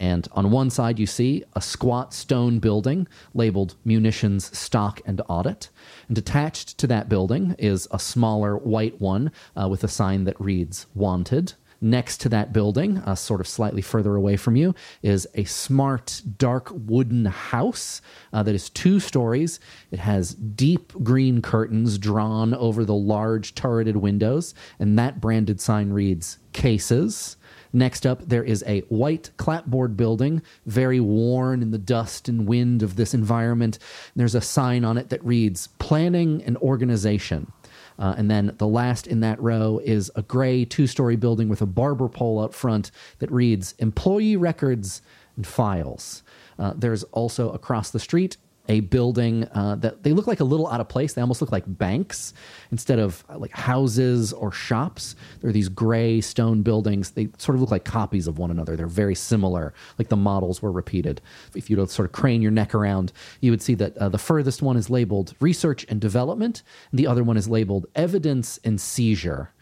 [0.03, 5.69] And on one side, you see a squat stone building labeled Munitions Stock and Audit.
[6.09, 10.41] And attached to that building is a smaller white one uh, with a sign that
[10.41, 11.53] reads Wanted.
[11.81, 16.21] Next to that building, uh, sort of slightly further away from you, is a smart,
[16.37, 19.61] dark wooden house uh, that is two stories.
[19.93, 25.91] It has deep green curtains drawn over the large turreted windows, and that branded sign
[25.91, 27.37] reads Cases.
[27.73, 32.83] Next up, there is a white clapboard building, very worn in the dust and wind
[32.83, 33.79] of this environment.
[34.15, 37.51] There's a sign on it that reads Planning and Organization.
[37.99, 41.63] Uh, and then the last in that row is a gray two story building with
[41.63, 45.03] a barber pole out front that reads Employee Records
[45.37, 46.23] and Files.
[46.59, 48.37] Uh, there's also across the street
[48.69, 51.15] a building uh, that they look like a little out of place.
[51.15, 52.33] They almost look like banks
[52.71, 55.17] instead of uh, like houses or shops.
[55.41, 57.11] They're these gray stone buildings.
[57.11, 58.77] They sort of look like copies of one another.
[58.77, 61.21] They're very similar, like the models were repeated.
[61.55, 64.63] If you sort of crane your neck around, you would see that uh, the furthest
[64.63, 69.53] one is labeled research and development, and the other one is labeled evidence and seizure.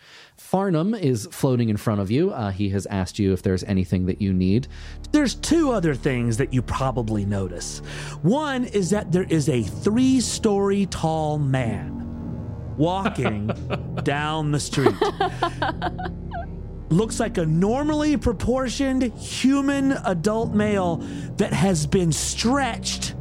[0.40, 2.32] Farnham is floating in front of you.
[2.32, 4.66] Uh, he has asked you if there's anything that you need.
[5.12, 7.78] There's two other things that you probably notice.
[8.22, 13.48] One is that there is a three story tall man walking
[14.02, 14.96] down the street.
[16.88, 20.96] Looks like a normally proportioned human adult male
[21.36, 23.14] that has been stretched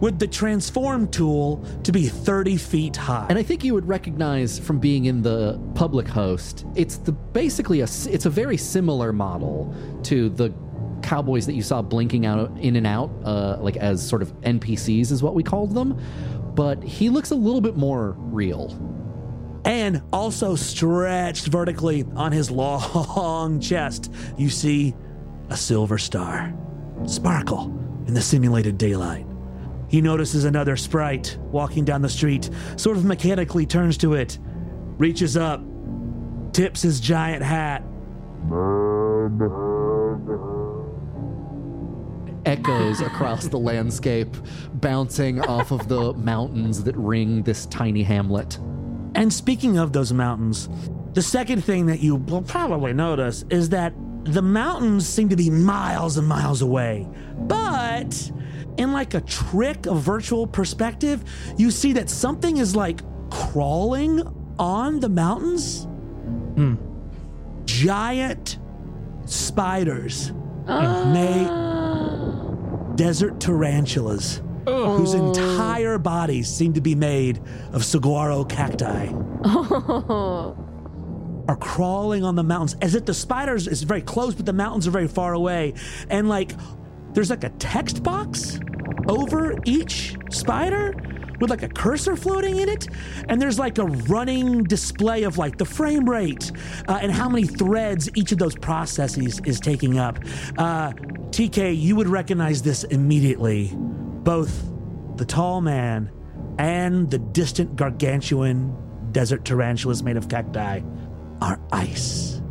[0.00, 3.26] with the transform tool to be 30 feet high.
[3.28, 7.80] And I think you would recognize from being in the public host, it's the basically
[7.80, 9.74] a it's a very similar model
[10.04, 10.52] to the
[11.02, 15.12] cowboys that you saw blinking out in and out, uh, like as sort of NPCs
[15.12, 16.00] is what we called them.
[16.54, 18.72] But he looks a little bit more real.
[19.66, 24.94] and also stretched vertically on his long chest, you see
[25.48, 26.52] a silver star
[27.06, 27.64] sparkle
[28.06, 29.26] in the simulated daylight.
[29.94, 34.40] He notices another sprite walking down the street, sort of mechanically turns to it,
[34.98, 35.62] reaches up,
[36.52, 37.84] tips his giant hat.
[42.44, 44.36] Echoes across the landscape,
[44.72, 48.58] bouncing off of the mountains that ring this tiny hamlet.
[49.14, 50.68] And speaking of those mountains,
[51.12, 55.50] the second thing that you will probably notice is that the mountains seem to be
[55.50, 57.08] miles and miles away.
[57.38, 58.32] But
[58.76, 61.24] in like a trick of virtual perspective,
[61.56, 63.00] you see that something is like
[63.30, 64.22] crawling
[64.58, 65.84] on the mountains.
[66.54, 66.74] Hmm.
[67.64, 68.58] Giant
[69.26, 70.32] spiders
[70.68, 71.12] ah.
[71.12, 75.28] may desert tarantulas whose oh.
[75.28, 77.40] entire bodies seem to be made
[77.72, 79.08] of saguaro cacti.
[81.46, 84.86] Are crawling on the mountains as if the spiders is very close but the mountains
[84.86, 85.74] are very far away.
[86.08, 86.52] And like
[87.14, 88.60] there's like a text box
[89.08, 90.94] over each spider
[91.40, 92.88] with like a cursor floating in it
[93.28, 96.52] and there's like a running display of like the frame rate
[96.88, 100.18] uh, and how many threads each of those processes is taking up
[100.58, 100.92] uh,
[101.30, 104.70] tk you would recognize this immediately both
[105.16, 106.10] the tall man
[106.58, 108.76] and the distant gargantuan
[109.12, 110.80] desert tarantulas made of cacti
[111.40, 112.42] are ice.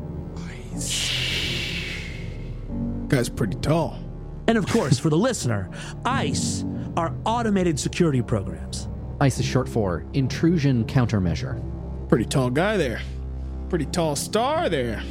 [3.07, 4.03] Guy's pretty tall.
[4.48, 5.70] And of course, for the listener,
[6.06, 6.66] ICE
[6.98, 8.88] are automated security programs.
[9.22, 11.62] ICE is short for Intrusion Countermeasure.
[12.10, 13.02] Pretty tall guy there.
[13.70, 15.02] Pretty tall star there.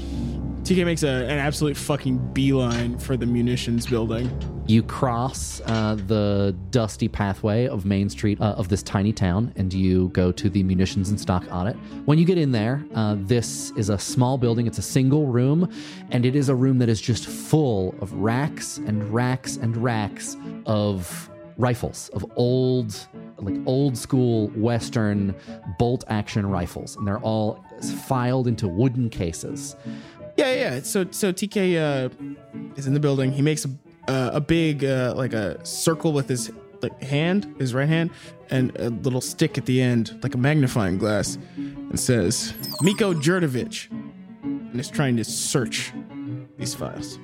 [0.62, 4.30] TK makes a, an absolute fucking beeline for the munitions building.
[4.68, 9.74] You cross uh, the dusty pathway of Main Street uh, of this tiny town, and
[9.74, 11.74] you go to the munitions and stock audit.
[12.04, 14.68] When you get in there, uh, this is a small building.
[14.68, 15.68] It's a single room,
[16.12, 20.36] and it is a room that is just full of racks and racks and racks
[20.66, 22.94] of rifles, of old,
[23.38, 25.34] like old school Western
[25.78, 27.64] bolt action rifles, and they're all
[28.06, 29.76] filed into wooden cases.
[30.36, 30.80] Yeah, yeah.
[30.82, 32.08] So so TK uh,
[32.76, 33.32] is in the building.
[33.32, 33.70] He makes a
[34.08, 36.50] uh, a big uh, like a circle with his
[36.82, 38.10] like hand, his right hand,
[38.50, 43.90] and a little stick at the end, like a magnifying glass, and says Miko Jurdovich,
[44.42, 45.92] and is trying to search
[46.62, 47.18] these files.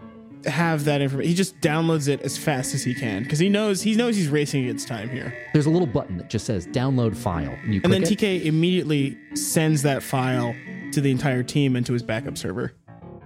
[0.50, 1.30] have that information.
[1.30, 4.30] He just downloads it as fast as he can because he knows he knows he's
[4.30, 5.34] racing against time here.
[5.54, 7.56] There's a little button that just says download file.
[7.64, 8.10] And, you And then it.
[8.10, 10.56] TK immediately sends that file
[10.94, 12.74] to the entire team and to his backup server.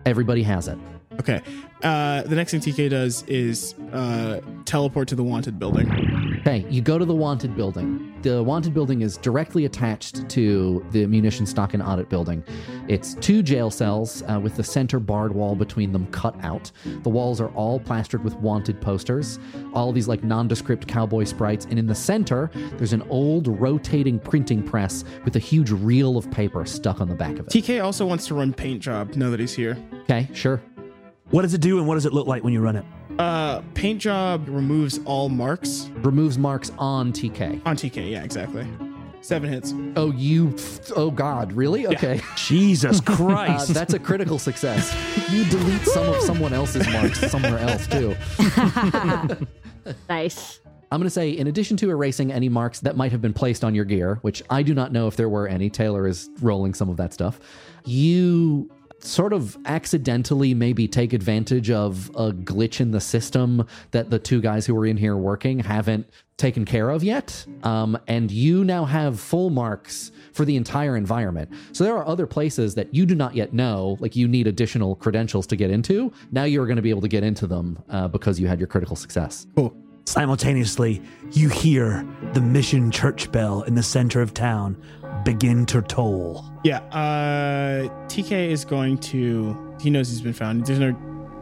[0.05, 0.77] Everybody has it.
[1.19, 1.41] Okay.
[1.83, 6.30] Uh, the next thing TK does is uh, teleport to the wanted building.
[6.41, 8.15] Okay, you go to the wanted building.
[8.23, 12.43] The wanted building is directly attached to the munition stock and audit building.
[12.87, 16.71] It's two jail cells uh, with the center barred wall between them cut out.
[17.03, 19.37] The walls are all plastered with wanted posters,
[19.73, 21.65] all these like nondescript cowboy sprites.
[21.65, 26.31] And in the center, there's an old rotating printing press with a huge reel of
[26.31, 27.49] paper stuck on the back of it.
[27.49, 29.77] TK also wants to run paint job now that he's here.
[30.05, 30.59] Okay, sure.
[31.29, 32.85] What does it do and what does it look like when you run it?
[33.19, 37.61] Uh, paint job removes all marks Removes marks on TK.
[37.65, 38.09] on TK.
[38.11, 38.65] Yeah, exactly.
[39.21, 39.73] Seven hits.
[39.95, 40.55] Oh, you.
[40.95, 41.85] Oh, God, really?
[41.85, 42.19] Okay.
[42.35, 43.71] Jesus Uh, Christ.
[43.73, 44.95] that's a critical success.
[45.31, 48.15] You delete some of someone else's marks somewhere else too.
[50.09, 50.59] Nice.
[50.91, 53.63] I'm going to say, in addition to erasing any marks that might have been placed
[53.63, 56.73] on your gear, which I do not know if there were any, Taylor is rolling
[56.73, 57.39] some of that stuff.
[57.85, 58.69] You
[59.03, 64.41] sort of accidentally maybe take advantage of a glitch in the system that the two
[64.41, 67.45] guys who were in here working haven't taken care of yet.
[67.63, 71.51] Um, and you now have full marks for the entire environment.
[71.71, 74.95] So there are other places that you do not yet know, like you need additional
[74.95, 76.11] credentials to get into.
[76.31, 78.67] Now you're going to be able to get into them uh, because you had your
[78.67, 79.45] critical success.
[79.55, 79.75] Cool.
[80.05, 84.81] Simultaneously, you hear the mission church bell in the center of town
[85.23, 86.45] begin to toll.
[86.63, 89.75] Yeah, uh, TK is going to.
[89.81, 90.65] He knows he's been found.
[90.65, 90.93] There's no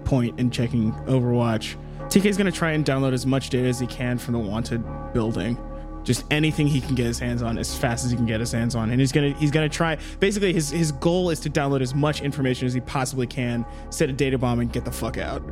[0.06, 1.76] point in checking Overwatch.
[2.08, 4.40] TK is going to try and download as much data as he can from the
[4.40, 5.58] wanted building.
[6.04, 8.52] Just anything he can get his hands on as fast as he can get his
[8.52, 9.98] hands on, and he's gonna he's gonna try.
[10.20, 14.10] Basically, his his goal is to download as much information as he possibly can, set
[14.10, 15.44] a data bomb, and get the fuck out.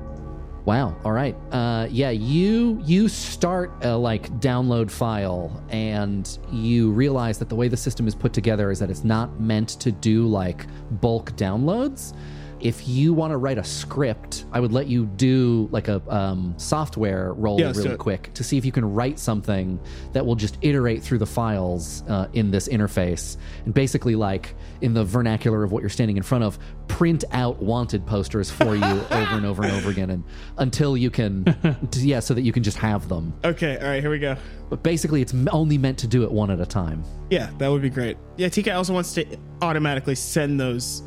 [0.68, 0.98] Wow.
[1.06, 1.34] All right.
[1.50, 2.10] Uh, yeah.
[2.10, 8.06] You you start a like download file, and you realize that the way the system
[8.06, 10.66] is put together is that it's not meant to do like
[11.00, 12.14] bulk downloads.
[12.60, 16.54] If you want to write a script, I would let you do like a um,
[16.58, 19.80] software roll Yeah, really quick to see if you can write something
[20.14, 24.94] that will just iterate through the files uh, in this interface and basically like in
[24.94, 28.84] the vernacular of what you're standing in front of print out wanted posters for you
[29.12, 30.24] over and over and over again and
[30.58, 31.46] until you can
[31.96, 34.36] yeah so that you can just have them Okay, all right, here we go.
[34.70, 37.82] but basically it's only meant to do it one at a time Yeah, that would
[37.82, 38.18] be great.
[38.38, 39.26] Yeah, TK also wants to
[39.62, 41.04] automatically send those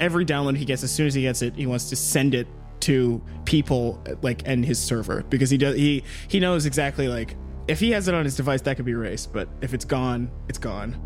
[0.00, 1.54] every download he gets as soon as he gets it.
[1.54, 2.46] He wants to send it
[2.80, 7.34] to people like and his server because he does he he knows exactly like
[7.68, 10.30] if he has it on his device that could be erased, but if it's gone,
[10.48, 10.96] it's gone.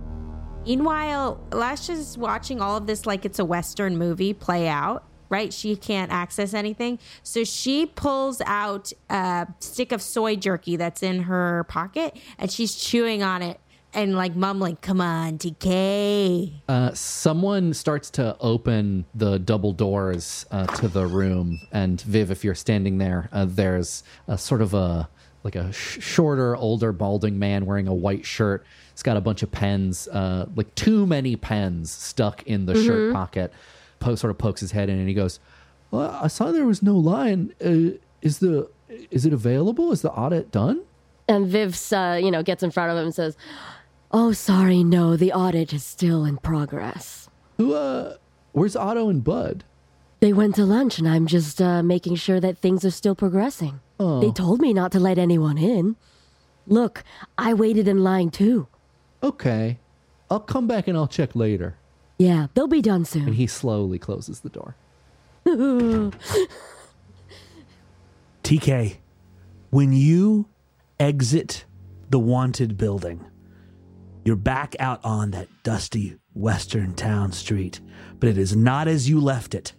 [0.66, 5.52] Meanwhile, Lash is watching all of this like it's a Western movie play out, right?
[5.54, 6.98] She can't access anything.
[7.22, 12.74] So she pulls out a stick of soy jerky that's in her pocket and she's
[12.74, 13.58] chewing on it
[13.94, 16.52] and like mom like Come on, TK.
[16.68, 21.60] uh, someone starts to open the double doors uh, to the room.
[21.72, 25.08] And viv if you're standing there uh, there's a sort of a
[25.42, 28.64] like a sh- shorter older balding man wearing a white shirt.
[28.92, 33.12] He's got a bunch of pens uh, like too many pens stuck in the shirt
[33.12, 33.52] pocket.
[33.98, 35.40] Po- sort of pokes his head in and he goes
[35.90, 37.52] well i saw there was no line.
[37.64, 38.68] Uh, is the
[39.10, 39.92] is it available?
[39.92, 40.82] Is the audit done?
[41.28, 43.36] And Viv, uh, you know, gets in front of him and says,
[44.12, 47.28] "Oh, sorry, no, the audit is still in progress.
[47.56, 48.16] who uh
[48.52, 49.64] where's otto and bud
[50.20, 53.80] They went to lunch, and I'm just uh, making sure that things are still progressing.
[53.98, 55.96] They told me not to let anyone in.
[56.66, 57.04] Look,
[57.36, 58.66] I waited in line too.
[59.22, 59.78] okay
[60.30, 61.74] i'll come back and i'll check later
[62.18, 63.22] Yeah, they'll be done soon.
[63.22, 63.36] and soon.
[63.36, 64.74] he slowly closes the door
[68.42, 68.96] TK,
[69.70, 70.46] when you
[70.98, 71.64] exit
[72.08, 73.24] the wanted building,
[74.24, 77.80] you're back out on that dusty western town street,
[78.18, 79.72] but it is not as you left it.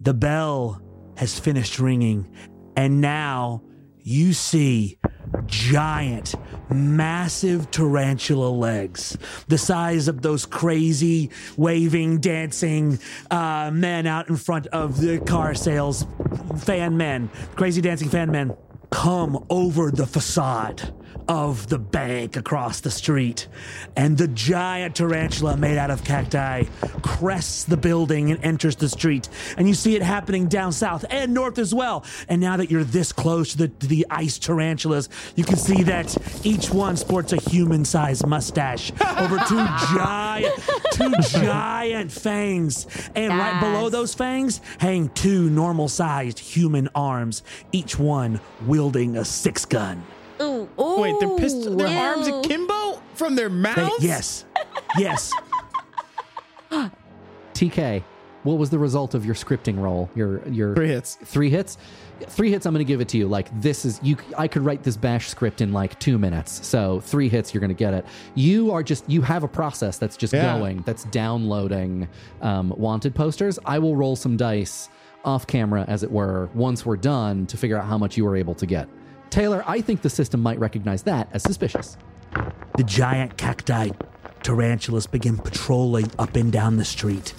[0.00, 0.80] The bell
[1.16, 2.30] has finished ringing,
[2.76, 3.62] and now
[3.98, 4.98] you see
[5.46, 6.34] giant,
[6.70, 9.16] massive tarantula legs,
[9.48, 12.98] the size of those crazy, waving, dancing
[13.30, 16.06] uh, men out in front of the car sales
[16.58, 18.54] fan men, crazy dancing fan men,
[18.90, 20.92] come over the facade
[21.28, 23.48] of the bank across the street.
[23.96, 26.64] And the giant tarantula made out of cacti
[27.02, 29.28] crests the building and enters the street.
[29.56, 32.04] And you see it happening down south and north as well.
[32.28, 35.82] And now that you're this close to the, to the ice tarantulas, you can see
[35.84, 40.54] that each one sports a human sized mustache over two giant,
[40.92, 42.86] two giant fangs.
[43.14, 47.42] And right below those fangs hang two normal sized human arms,
[47.72, 50.02] each one wielding a six gun.
[50.40, 51.96] Ooh, Wait, their pistol, their Ew.
[51.98, 54.02] arms akimbo from their They- mouths.
[54.04, 54.44] yes.
[54.98, 55.30] Yes.
[57.54, 58.02] TK,
[58.42, 60.10] what was the result of your scripting roll?
[60.14, 61.16] Your your Three hits.
[61.24, 61.78] Three hits.
[62.28, 62.66] Three hits.
[62.66, 63.26] I'm going to give it to you.
[63.28, 64.16] Like this is you.
[64.36, 66.66] I could write this bash script in like two minutes.
[66.66, 68.04] So three hits, you're going to get it.
[68.34, 70.58] You are just you have a process that's just Yeah.
[70.58, 70.82] going.
[70.86, 72.08] That's downloading
[72.42, 73.58] um, wanted posters.
[73.64, 74.88] I will roll some dice
[75.24, 78.36] off camera, as it were, once we're done to figure out how much you were
[78.36, 78.88] able to get.
[79.34, 81.96] Taylor, I think the system might recognize that as suspicious.
[82.76, 83.90] The giant cacti
[84.44, 87.34] tarantulas begin patrolling up and down the street.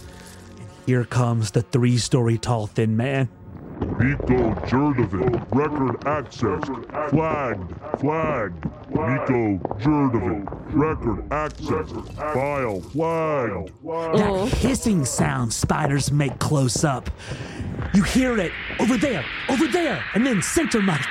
[0.58, 3.30] And here comes the three story tall thin man.
[3.80, 6.66] Nico Jurdovic, record access,
[7.12, 8.66] flagged, flagged.
[8.90, 13.72] Nico Jurdovic, record access, file flagged.
[13.86, 17.10] That hissing sound spiders make close up.
[17.94, 21.02] You hear it over there, over there, and then center mic.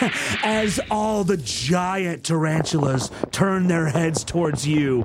[0.42, 5.04] As all the giant tarantulas turn their heads towards you.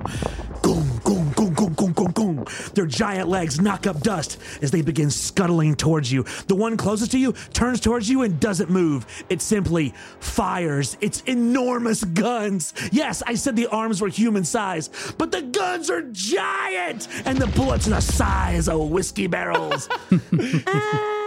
[0.61, 2.73] Goom, goom, gung, gung, gung, gung, gung.
[2.73, 6.23] Their giant legs knock up dust as they begin scuttling towards you.
[6.47, 9.05] The one closest to you turns towards you and doesn't move.
[9.29, 12.73] It simply fires its enormous guns.
[12.91, 17.47] Yes, I said the arms were human size, but the guns are giant and the
[17.47, 19.89] bullets are the size of whiskey barrels.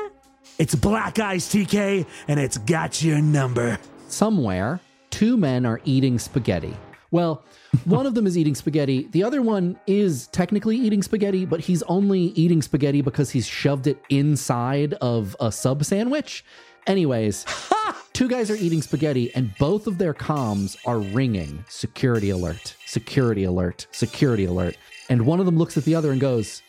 [0.59, 3.78] it's Black Eyes TK and it's got your number.
[4.09, 4.80] Somewhere,
[5.11, 6.76] two men are eating spaghetti.
[7.12, 7.44] Well,
[7.84, 9.09] one of them is eating spaghetti.
[9.12, 13.86] The other one is technically eating spaghetti, but he's only eating spaghetti because he's shoved
[13.86, 16.44] it inside of a sub sandwich.
[16.88, 17.46] Anyways,
[18.12, 23.44] two guys are eating spaghetti and both of their comms are ringing security alert, security
[23.44, 24.76] alert, security alert.
[25.09, 26.62] And one of them looks at the other and goes,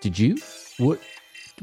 [0.00, 0.38] Did you?
[0.78, 1.00] What?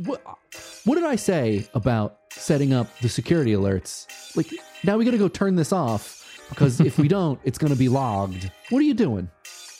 [0.06, 0.38] What?
[0.84, 4.08] What did I say about setting up the security alerts?
[4.36, 4.48] Like,
[4.84, 8.50] now we gotta go turn this off because if we don't, it's gonna be logged.
[8.70, 9.30] What are you doing?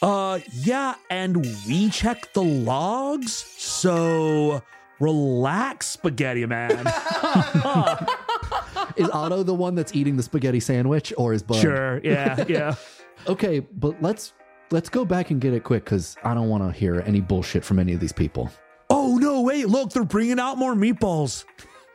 [0.02, 4.62] Uh, yeah, and we check the logs, so
[5.00, 6.72] relax, Spaghetti Man.
[8.96, 11.58] Is Otto the one that's eating the spaghetti sandwich, or is Bud?
[11.58, 12.76] Sure, yeah, yeah.
[13.28, 14.34] okay, but let's
[14.72, 17.64] let's go back and get it quick because I don't want to hear any bullshit
[17.64, 18.52] from any of these people.
[19.52, 21.46] Wait, look, they're bringing out more meatballs.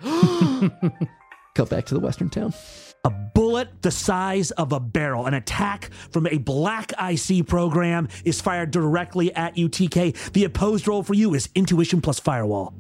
[1.55, 2.53] Cut back to the western town.
[3.05, 8.41] A bullet the size of a barrel, an attack from a black IC program is
[8.41, 10.33] fired directly at UTK.
[10.33, 12.75] The opposed roll for you is intuition plus firewall.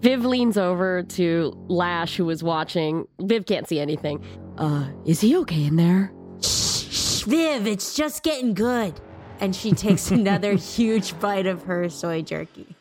[0.00, 3.06] Viv leans over to Lash, who is watching.
[3.20, 4.24] Viv can't see anything.
[4.56, 6.12] Uh, is he okay in there?
[6.40, 8.94] Shh, Viv, it's just getting good.
[9.40, 12.76] And she takes another huge bite of her soy jerky.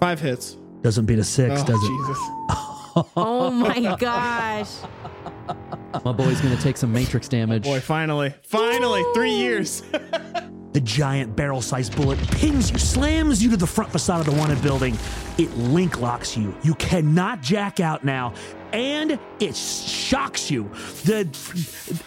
[0.00, 0.56] Five hits.
[0.82, 1.88] Doesn't beat a six, oh, does it?
[1.88, 2.18] Jesus.
[3.16, 4.68] Oh my gosh.
[6.04, 7.64] My boy's gonna take some matrix damage.
[7.64, 8.34] Oh boy, finally.
[8.42, 9.04] Finally.
[9.14, 9.84] Three years.
[10.72, 14.38] The giant barrel sized bullet pings you, slams you to the front facade of the
[14.38, 14.96] wanted building.
[15.36, 16.54] It link locks you.
[16.62, 18.34] You cannot jack out now.
[18.72, 20.70] And it shocks you.
[21.04, 21.28] The,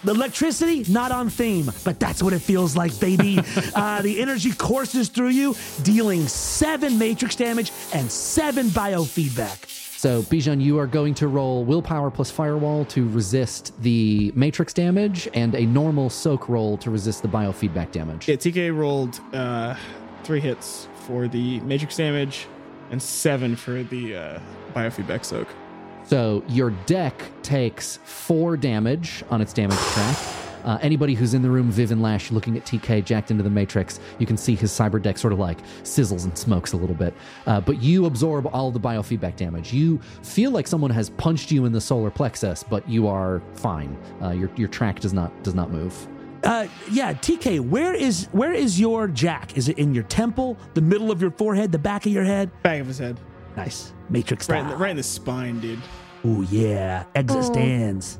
[0.04, 3.38] the electricity, not on theme, but that's what it feels like, baby.
[3.74, 9.83] uh, the energy courses through you, dealing seven matrix damage and seven biofeedback.
[10.04, 15.30] So, Bijan, you are going to roll willpower plus firewall to resist the matrix damage
[15.32, 18.28] and a normal soak roll to resist the biofeedback damage.
[18.28, 19.74] yeah, TK rolled uh,
[20.22, 22.48] three hits for the matrix damage
[22.90, 24.40] and seven for the uh,
[24.74, 25.48] biofeedback soak.
[26.04, 30.43] So, your deck takes four damage on its damage track.
[30.64, 33.50] Uh, anybody who's in the room, Viv and Lash, looking at TK jacked into the
[33.50, 36.96] Matrix, you can see his cyber deck sort of like sizzles and smokes a little
[36.96, 37.14] bit.
[37.46, 39.72] Uh, but you absorb all the biofeedback damage.
[39.72, 43.96] You feel like someone has punched you in the solar plexus, but you are fine.
[44.22, 46.08] Uh, your your track does not does not move.
[46.42, 49.56] Uh, yeah, TK, where is where is your jack?
[49.56, 52.50] Is it in your temple, the middle of your forehead, the back of your head?
[52.62, 53.18] Back of his head.
[53.56, 54.80] Nice, Matrix Right in, the, style.
[54.80, 55.78] right in the spine, dude.
[56.24, 57.42] Oh yeah, exit Oh.
[57.42, 58.18] stands.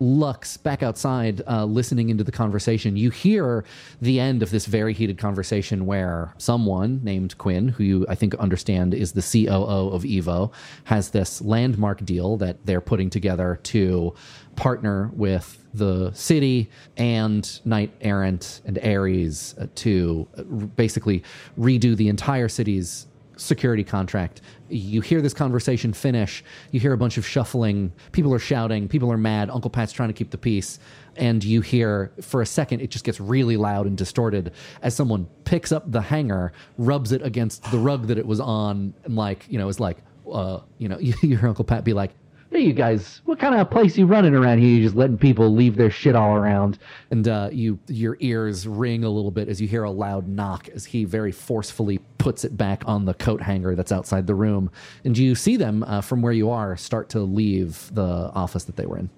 [0.00, 2.96] Lux back outside, uh, listening into the conversation.
[2.96, 3.64] You hear
[4.00, 8.34] the end of this very heated conversation where someone named Quinn, who you I think
[8.36, 10.52] understand is the COO of Evo,
[10.84, 14.14] has this landmark deal that they're putting together to
[14.56, 21.24] partner with the city and Knight Errant and Ares uh, to uh, basically
[21.58, 24.40] redo the entire city's security contract.
[24.68, 26.42] You hear this conversation finish.
[26.70, 27.92] You hear a bunch of shuffling.
[28.12, 28.88] People are shouting.
[28.88, 29.50] People are mad.
[29.50, 30.78] Uncle Pat's trying to keep the peace.
[31.16, 34.52] And you hear, for a second, it just gets really loud and distorted
[34.82, 38.94] as someone picks up the hanger, rubs it against the rug that it was on,
[39.04, 39.98] and, like, you know, is like,
[40.30, 42.12] uh, you know, you hear Uncle Pat be like,
[42.54, 44.68] Hey, you guys, what kind of place you running around here?
[44.68, 46.78] You just letting people leave their shit all around.
[47.10, 50.68] and uh, you your ears ring a little bit as you hear a loud knock
[50.68, 54.70] as he very forcefully puts it back on the coat hanger that's outside the room
[55.04, 58.76] and you see them uh, from where you are start to leave the office that
[58.76, 59.10] they were in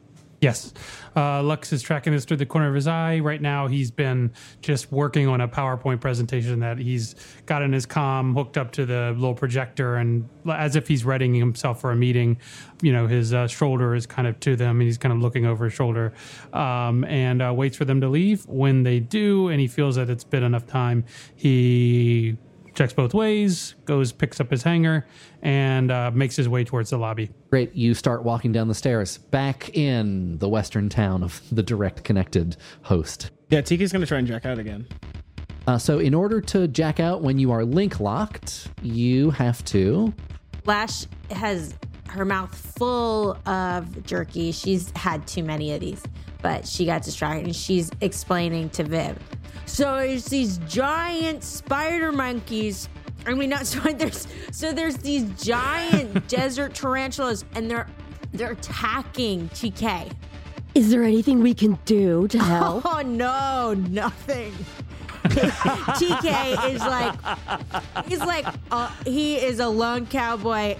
[0.47, 0.72] Yes.
[1.16, 3.18] Uh, Lux is tracking this through the corner of his eye.
[3.18, 4.30] Right now, he's been
[4.62, 7.16] just working on a PowerPoint presentation that he's
[7.47, 9.97] got in his comm hooked up to the little projector.
[9.97, 12.38] And as if he's readying himself for a meeting,
[12.80, 15.47] you know, his uh, shoulder is kind of to them and he's kind of looking
[15.47, 16.12] over his shoulder
[16.53, 18.47] um, and uh, waits for them to leave.
[18.47, 22.36] When they do, and he feels that it's been enough time, he
[22.77, 25.07] checks both ways, goes, picks up his hanger,
[25.43, 27.31] and uh, makes his way towards the lobby.
[27.51, 32.05] great you start walking down the stairs back in the western town of the direct
[32.05, 34.87] connected host Yeah, TK's gonna try and jack out again.
[35.66, 40.12] uh, so in order to jack out when you are link locked you have to
[40.66, 41.74] Lash has
[42.09, 44.51] her mouth full of jerky.
[44.53, 46.03] She's had too many of these,
[46.43, 49.16] but she got distracted and she's explaining to Viv.
[49.67, 52.89] So it's these giant spider monkeys.
[53.27, 57.87] I mean, not so there's so there's these giant desert tarantulas, and they're
[58.33, 60.11] they're attacking TK.
[60.75, 62.85] Is there anything we can do to help?
[62.87, 64.53] Oh no, nothing.
[65.25, 70.77] TK is like he's like uh, he is a lone cowboy.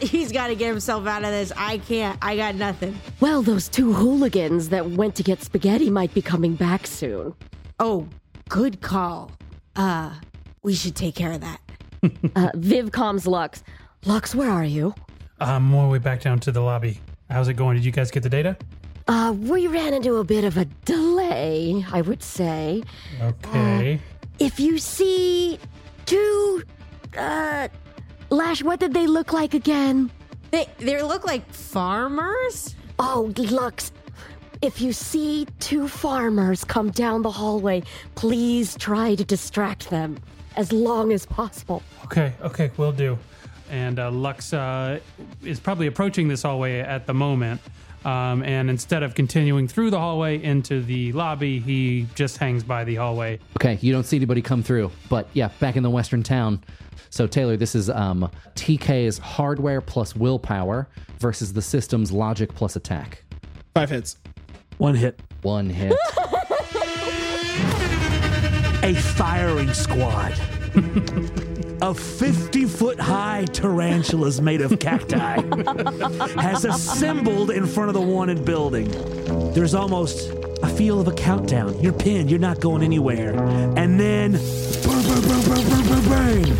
[0.00, 1.52] he's got to get himself out of this.
[1.56, 2.18] I can't.
[2.20, 2.98] I got nothing.
[3.20, 7.34] Well, those two hooligans that went to get spaghetti might be coming back soon.
[7.82, 8.06] Oh,
[8.50, 9.30] good call.
[9.74, 10.14] Uh,
[10.62, 11.60] we should take care of that.
[12.36, 13.64] uh, Viv calms Lux.
[14.04, 14.94] Lux, where are you?
[15.40, 17.00] I'm on my way back down to the lobby.
[17.30, 17.76] How's it going?
[17.76, 18.58] Did you guys get the data?
[19.08, 22.82] Uh, we ran into a bit of a delay, I would say.
[23.20, 23.94] Okay.
[23.94, 23.98] Uh,
[24.38, 25.58] if you see
[26.04, 26.62] two,
[27.16, 27.68] uh,
[28.28, 30.10] Lash, what did they look like again?
[30.50, 32.74] They they look like farmers.
[32.98, 33.92] Oh, Lux,
[34.62, 37.82] if you see two farmers come down the hallway,
[38.14, 40.18] please try to distract them
[40.56, 41.82] as long as possible.
[42.04, 43.18] Okay, okay, we'll do.
[43.70, 45.00] And uh, Lux uh,
[45.42, 47.60] is probably approaching this hallway at the moment.
[48.04, 52.84] Um, and instead of continuing through the hallway into the lobby, he just hangs by
[52.84, 53.38] the hallway.
[53.56, 56.62] Okay, you don't see anybody come through, but yeah, back in the western town.
[57.10, 60.88] So Taylor, this is um, TK's hardware plus willpower
[61.18, 63.22] versus the system's logic plus attack.
[63.74, 64.16] Five hits.
[64.80, 65.20] One hit.
[65.42, 65.92] One hit.
[68.82, 70.32] A firing squad
[71.82, 75.42] of 50 foot high tarantulas made of cacti
[76.40, 78.90] has assembled in front of the wanted building.
[79.52, 80.30] There's almost
[80.62, 81.78] a feel of a countdown.
[81.82, 83.34] You're pinned, you're not going anywhere.
[83.76, 86.52] And then, bang, bang, bang, bang, bang, bang, bang,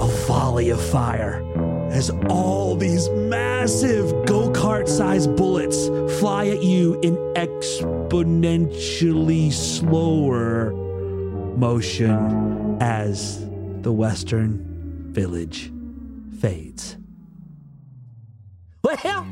[0.00, 1.44] a volley of fire
[1.90, 5.88] as all these massive go kart sized bullets
[6.20, 10.72] fly at you in exponentially slower
[11.56, 13.40] motion as
[13.82, 14.64] the western
[15.12, 15.70] village
[16.40, 16.96] fades.
[18.82, 19.26] Well,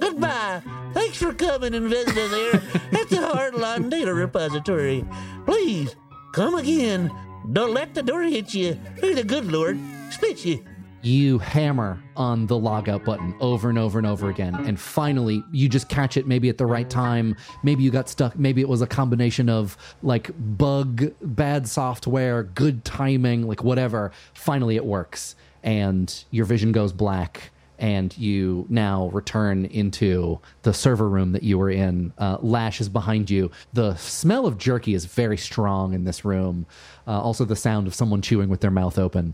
[0.00, 0.62] goodbye.
[0.92, 2.60] Thanks for coming and visiting us here
[3.00, 5.04] at the Hardline Data Repository.
[5.46, 5.94] Please,
[6.32, 7.10] come again.
[7.52, 9.78] Don't let the door hit you, or the good Lord
[10.10, 10.62] spit you.
[11.02, 14.54] You hammer on the logout button over and over and over again.
[14.54, 17.36] And finally, you just catch it maybe at the right time.
[17.62, 18.38] Maybe you got stuck.
[18.38, 24.12] Maybe it was a combination of like bug, bad software, good timing, like whatever.
[24.34, 25.36] Finally, it works.
[25.62, 27.50] And your vision goes black.
[27.78, 32.12] And you now return into the server room that you were in.
[32.18, 33.50] Uh, Lash is behind you.
[33.72, 36.66] The smell of jerky is very strong in this room.
[37.06, 39.32] Uh, also, the sound of someone chewing with their mouth open.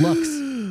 [0.00, 0.28] Lux,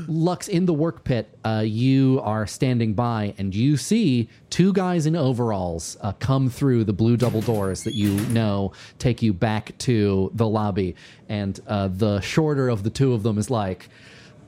[0.07, 5.05] Lux, in the work pit, uh, you are standing by, and you see two guys
[5.05, 9.77] in overalls uh, come through the blue double doors that you know take you back
[9.79, 10.95] to the lobby.
[11.29, 13.89] And uh, the shorter of the two of them is like,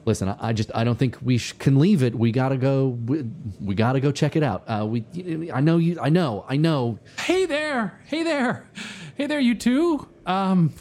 [0.05, 2.13] "Listen, I, just I don't think we sh- can leave it.
[2.15, 2.87] We gotta go.
[2.87, 3.25] We,
[3.61, 4.63] we gotta go check it out.
[4.67, 5.99] Uh, we, I know you.
[5.99, 6.45] I know.
[6.47, 6.99] I know.
[7.19, 7.99] Hey there!
[8.05, 8.67] Hey there!
[9.15, 10.07] Hey there, you two.
[10.25, 10.73] Um,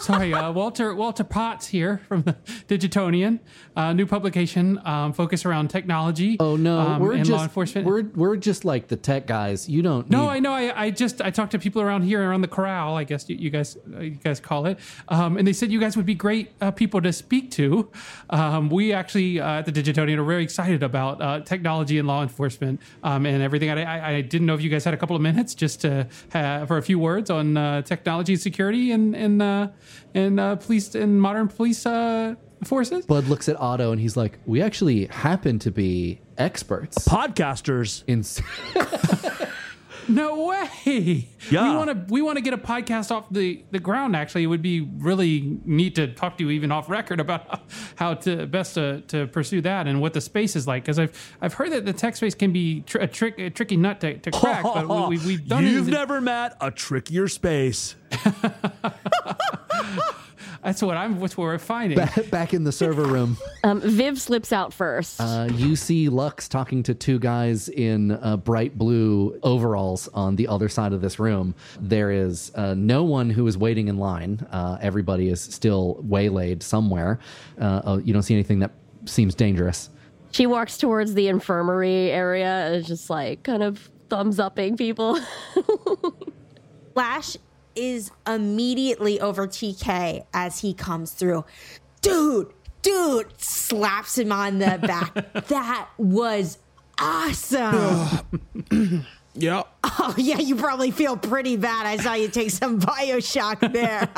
[0.00, 2.36] sorry, uh, Walter Walter Potts here from the
[2.68, 3.40] Digitonian.
[3.74, 6.36] Uh, new publication, um, focus around technology.
[6.40, 7.86] Oh no, um, we're and just law enforcement.
[7.86, 9.68] we're we're just like the tech guys.
[9.68, 10.10] You don't.
[10.10, 10.52] no, need- I know.
[10.52, 12.96] I, I just I talked to people around here around the corral.
[12.96, 14.78] I guess you, you guys uh, you guys call it,
[15.08, 17.90] um, and they said you guys would be great uh, people to speak to.
[18.30, 22.22] Um, we actually uh, at the Digitonian are very excited about uh, technology and law
[22.22, 23.70] enforcement um, and everything.
[23.70, 26.06] I, I, I didn't know if you guys had a couple of minutes just to
[26.30, 29.68] have, for a few words on uh, technology and security and and uh,
[30.14, 33.06] and uh, police and modern police uh, forces.
[33.06, 38.24] Bud looks at Otto and he's like, "We actually happen to be experts, podcasters." In
[40.08, 41.28] No way.
[41.50, 41.70] Yeah.
[41.70, 44.16] We want to we want to get a podcast off the the ground.
[44.16, 47.60] Actually, it would be really neat to talk to you even off record about
[47.96, 50.82] how to best to, to pursue that and what the space is like.
[50.82, 53.76] Because I've I've heard that the tech space can be tr- a trick a tricky
[53.76, 54.62] nut to, to crack.
[54.62, 55.92] but we, we, we've done You've it.
[55.92, 57.94] never met a trickier space.
[60.62, 61.18] That's what I'm.
[61.18, 61.98] What's what we're finding.
[61.98, 63.36] back, back in the server room.
[63.64, 65.20] Um, Viv slips out first.
[65.20, 70.48] Uh, you see Lux talking to two guys in uh, bright blue overalls on the
[70.48, 71.54] other side of this room.
[71.80, 74.44] There is uh, no one who is waiting in line.
[74.50, 77.20] Uh, everybody is still waylaid somewhere.
[77.60, 78.72] Uh, uh, you don't see anything that
[79.04, 79.90] seems dangerous.
[80.32, 85.20] She walks towards the infirmary area and is just like kind of thumbs upping people.
[86.94, 87.36] Flash
[87.74, 91.44] is immediately over TK as he comes through.
[92.00, 92.52] Dude,
[92.82, 95.46] dude, slaps him on the back.
[95.48, 96.58] that was
[96.98, 98.20] awesome.
[99.34, 99.66] Yep.
[99.84, 101.86] Oh yeah, you probably feel pretty bad.
[101.86, 104.08] I saw you take some Bioshock there.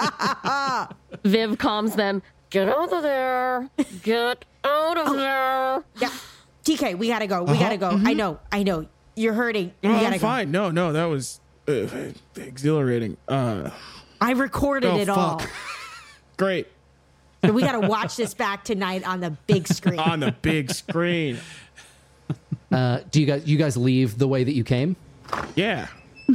[1.24, 2.22] Viv calms them.
[2.50, 3.70] Get out of there.
[4.02, 5.16] Get out of oh.
[5.16, 5.84] there.
[6.00, 6.12] yeah,
[6.64, 7.42] TK, we gotta go.
[7.42, 7.76] We gotta uh-huh.
[7.76, 7.88] go.
[7.90, 8.16] I mm-hmm.
[8.16, 8.40] know.
[8.50, 8.86] I know.
[9.16, 9.72] You're hurting.
[9.82, 10.18] We No, gotta I'm go.
[10.18, 10.50] fine.
[10.50, 11.86] No, no, that was uh,
[12.36, 13.16] exhilarating.
[13.28, 13.70] Uh,
[14.20, 15.42] I recorded oh, it all.
[16.36, 16.68] Great.
[17.44, 19.98] So we gotta watch this back tonight on the big screen.
[19.98, 21.38] On the big screen.
[22.72, 24.96] Uh, do you guys you guys leave the way that you came?
[25.54, 25.88] Yeah.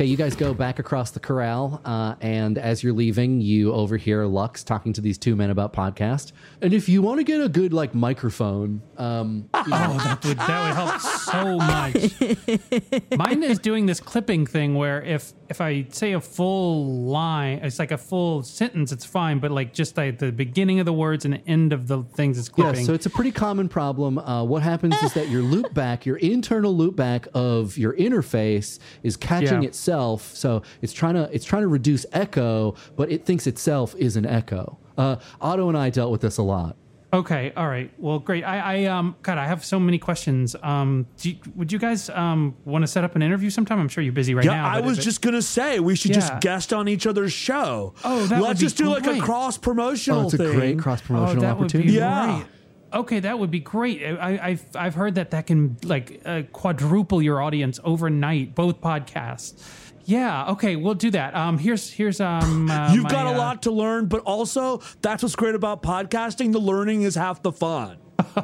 [0.00, 4.26] Okay, you guys go back across the corral, uh, and as you're leaving, you overhear
[4.26, 6.30] Lux talking to these two men about podcast.
[6.62, 9.64] And if you want to get a good like microphone, um, Oh,
[10.04, 13.18] that would that would help so much.
[13.18, 17.80] Mine is doing this clipping thing where if if I say a full line, it's
[17.80, 19.40] like a full sentence, it's fine.
[19.40, 22.38] But like just like the beginning of the words and the end of the things,
[22.38, 22.84] it's yeah, clipping.
[22.84, 24.18] so it's a pretty common problem.
[24.18, 28.67] Uh, what happens is that your loop back, your internal loop back of your interface,
[29.02, 29.68] is catching Yeah.
[29.68, 30.34] itself.
[30.34, 34.26] So it's trying to it's trying to reduce echo, but it thinks itself is an
[34.26, 34.78] echo.
[34.96, 36.76] Uh, Otto and I dealt with this a lot.
[37.10, 37.90] Okay, all right.
[37.96, 38.44] Well, great.
[38.44, 40.54] I, I um, God, I have so many questions.
[40.62, 43.80] Um, do you, would you guys um want to set up an interview sometime?
[43.80, 44.68] I'm sure you're busy right yeah, now.
[44.68, 46.20] I was if it- just gonna say we should Yeah.
[46.20, 47.94] just guest on each other's show.
[48.04, 50.78] Oh, that let's would be just do like a cross promotional Oh, it's a great
[50.78, 51.92] cross promotional oh, that would be opportunity.
[51.94, 52.34] Yeah.
[52.40, 52.46] great.
[52.92, 54.02] Okay, that would be great.
[54.04, 58.54] I, I've I've heard that that can like uh, quadruple your audience overnight.
[58.54, 59.62] Both podcasts.
[60.04, 60.52] Yeah.
[60.52, 61.34] Okay, we'll do that.
[61.36, 62.70] Um, here's here's um.
[62.78, 65.82] Uh, You've my, got a uh, lot to learn, but also that's what's great about
[65.82, 66.52] podcasting.
[66.52, 67.98] The learning is half the fun.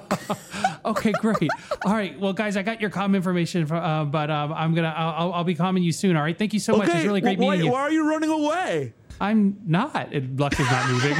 [0.86, 1.48] Okay, great.
[1.86, 2.20] all right.
[2.20, 5.32] Well, guys, I got your com information, for, uh, but um, I'm gonna I'll, I'll-
[5.32, 6.14] I'll be calling you soon.
[6.14, 6.38] All right.
[6.38, 6.88] Thank you so much.
[6.90, 7.70] It's really great wh- meeting why, you.
[7.70, 8.92] why are you running away?
[9.18, 10.12] I'm not.
[10.12, 11.16] It, Lux is not moving.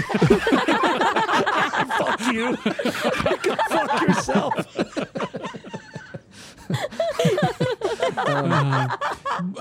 [2.19, 2.57] Fuck you.
[3.69, 4.55] Fuck yourself.
[8.17, 8.97] Uh-huh.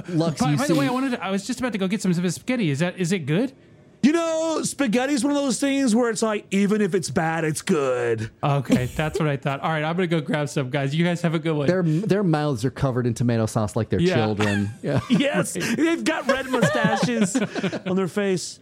[0.09, 1.11] Lux, by you by see, the way, I wanted.
[1.11, 2.69] To, I was just about to go get some spaghetti.
[2.69, 3.53] Is that is it good?
[4.01, 7.61] You know, spaghetti's one of those things where it's like, even if it's bad, it's
[7.61, 8.29] good.
[8.43, 9.61] Okay, that's what I thought.
[9.61, 10.93] All right, I'm gonna go grab some, guys.
[10.93, 11.67] You guys have a good one.
[11.67, 14.15] their their mouths are covered in tomato sauce like they're Yeah.
[14.15, 14.69] children.
[14.83, 14.99] Yeah.
[15.09, 17.35] Yes, they've got red mustaches
[17.85, 18.59] on their face.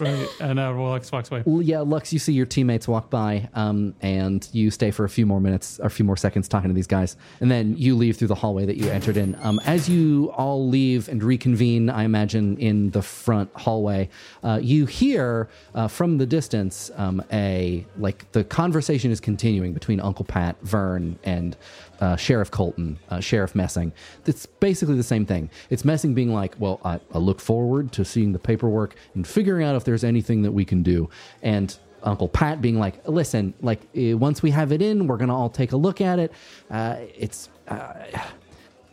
[0.00, 1.42] Right, and uh, Lux walks away.
[1.44, 5.08] Well, yeah, Lux, you see your teammates walk by, um, and you stay for a
[5.08, 7.94] few more minutes, or a few more seconds talking to these guys, and then you
[7.94, 9.36] leave through the hallway that you entered in.
[9.42, 14.08] Um, as you all leave and reconvene, I imagine in the front hallway,
[14.42, 20.00] uh, you hear uh, from the distance um, a like the conversation is continuing between
[20.00, 21.56] Uncle Pat, Vern, and
[22.00, 23.92] uh, Sheriff Colton, uh, Sheriff Messing.
[24.26, 25.50] It's basically the same thing.
[25.68, 29.66] It's Messing being like, "Well, I, I look forward to seeing the paperwork and figuring
[29.66, 31.10] out if there's anything that we can do,"
[31.42, 35.36] and Uncle Pat being like, "Listen, like eh, once we have it in, we're gonna
[35.36, 36.32] all take a look at it.
[36.70, 37.92] Uh, it's." Uh,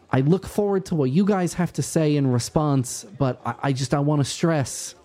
[0.10, 3.74] I look forward to what you guys have to say in response, but I, I
[3.74, 4.96] just I want to stress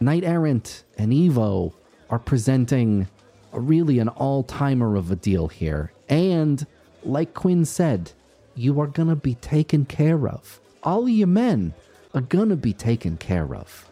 [0.00, 1.72] Knight Errant and Evo
[2.10, 3.08] are presenting
[3.52, 5.92] really an all timer of a deal here.
[6.08, 6.64] And
[7.06, 8.12] like Quinn said,
[8.54, 10.60] you are going to be taken care of.
[10.82, 11.74] All your men
[12.14, 13.88] are going to be taken care of.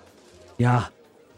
[0.58, 0.86] Yeah,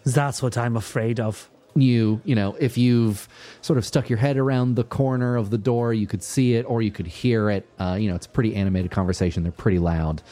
[0.05, 1.49] that's what I'm afraid of.
[1.75, 3.29] You, you know, if you've
[3.61, 6.63] sort of stuck your head around the corner of the door, you could see it
[6.63, 7.67] or you could hear it.
[7.79, 9.43] Uh, you know, it's a pretty animated conversation.
[9.43, 10.23] They're pretty loud.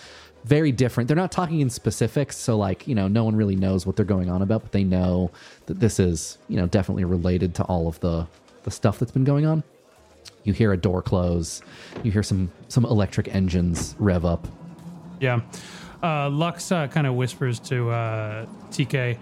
[0.45, 1.09] Very different.
[1.09, 4.05] They're not talking in specifics, so like, you know, no one really knows what they're
[4.05, 5.31] going on about, but they know
[5.67, 8.27] that this is, you know, definitely related to all of the
[8.65, 9.63] the stuff that's been going on.
[10.45, 11.63] You hear a door close.
[12.03, 14.47] You hear some some electric engines rev up.
[15.21, 15.41] Yeah.
[16.03, 19.17] Uh, Lux uh, kind of whispers to uh, TK,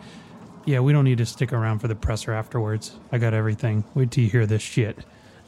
[0.65, 2.99] Yeah, we don't need to stick around for the presser afterwards.
[3.13, 3.85] I got everything.
[3.95, 4.99] Wait till you hear this shit.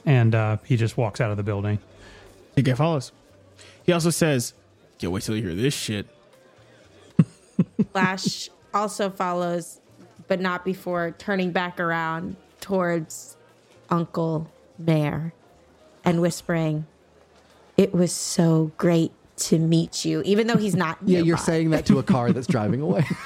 [0.07, 1.81] And uh, he just walks out of the building.
[2.57, 3.11] TK follows.
[3.83, 4.55] He also says,
[5.01, 6.07] "Yeah, wait till you hear this shit."
[7.93, 9.81] Flash also follows,
[10.29, 13.37] but not before turning back around towards
[13.91, 14.49] Uncle
[14.79, 15.33] Mayor
[16.05, 16.87] and whispering,
[17.77, 20.99] It was so great to meet you, even though he's not.
[21.07, 23.05] Yeah, you're saying that to a car that's driving away.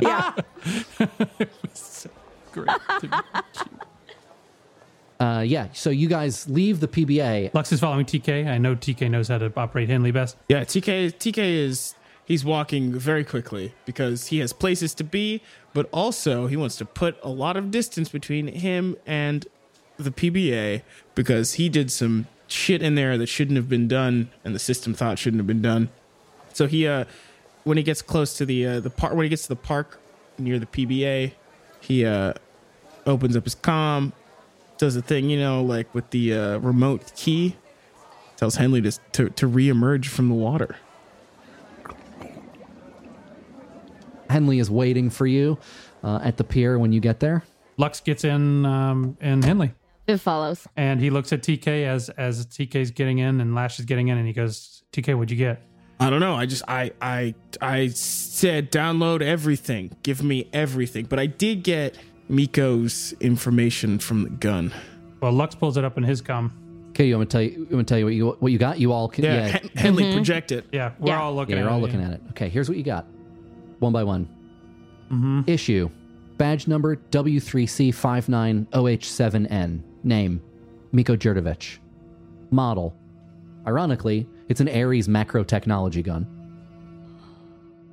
[0.00, 0.34] Yeah.
[2.52, 2.68] Great.
[5.20, 7.54] Uh, yeah, so you guys leave the PBA.
[7.54, 8.48] Lux is following TK.
[8.48, 10.36] I know TK knows how to operate Henley best.
[10.48, 15.40] Yeah, TK TK is he's walking very quickly because he has places to be,
[15.72, 19.46] but also he wants to put a lot of distance between him and
[20.04, 20.82] the PBA
[21.14, 24.94] because he did some shit in there that shouldn't have been done and the system
[24.94, 25.88] thought shouldn't have been done.
[26.52, 27.04] So he uh
[27.64, 30.00] when he gets close to the uh, the park when he gets to the park
[30.38, 31.32] near the PBA,
[31.80, 32.34] he uh
[33.06, 34.12] opens up his comm,
[34.78, 37.56] does a thing, you know, like with the uh, remote key,
[38.36, 40.76] tells Henley to, to, to reemerge from the water.
[44.30, 45.58] Henley is waiting for you
[46.02, 47.44] uh, at the pier when you get there.
[47.76, 49.72] Lux gets in um, in Henley.
[50.06, 50.66] Viv follows.
[50.76, 54.18] And he looks at TK as as TK's getting in and Lash is getting in,
[54.18, 55.62] and he goes, "TK, what'd you get?"
[56.00, 56.34] I don't know.
[56.34, 59.94] I just I I I said download everything.
[60.02, 61.04] Give me everything.
[61.06, 61.96] But I did get
[62.28, 64.72] Miko's information from the gun.
[65.20, 66.58] Well, Lux pulls it up in his com.
[66.90, 67.66] Okay, you want me to tell you?
[67.70, 68.80] You want to tell you what you what you got?
[68.80, 69.24] You all can.
[69.24, 70.66] Yeah, Hen- Henley project it.
[70.72, 71.74] Yeah, we're all looking Yeah, at you're it.
[71.74, 72.06] all looking yeah.
[72.08, 72.22] at it.
[72.30, 73.06] Okay, here's what you got,
[73.78, 74.28] one by one.
[75.12, 75.42] Mm-hmm.
[75.46, 75.88] Issue,
[76.38, 79.82] badge number W3C59OH7N.
[80.04, 80.40] Name,
[80.92, 81.78] Miko Jurdovich.
[82.50, 82.94] Model,
[83.66, 86.26] ironically, it's an Ares Macrotechnology gun.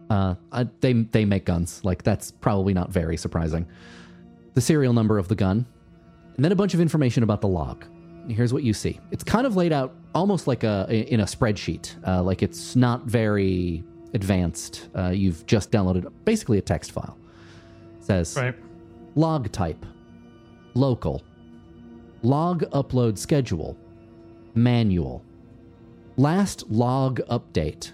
[0.10, 3.68] Uh, I, they they make guns like that's probably not very surprising.
[4.56, 5.66] The serial number of the gun,
[6.36, 7.86] and then a bunch of information about the log.
[8.28, 9.00] Here's what you see.
[9.12, 11.96] It's kind of laid out almost like a in a spreadsheet.
[12.06, 13.84] Uh, like it's not very
[14.16, 14.90] advanced.
[14.98, 17.18] Uh, you've just downloaded basically a text file.
[18.00, 18.56] It says Right.
[19.16, 19.86] log type,
[20.74, 21.22] local,
[22.22, 23.78] log upload schedule,
[24.56, 25.24] manual,
[26.18, 27.92] last log update,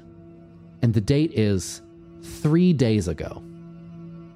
[0.81, 1.81] and the date is
[2.21, 3.41] three days ago.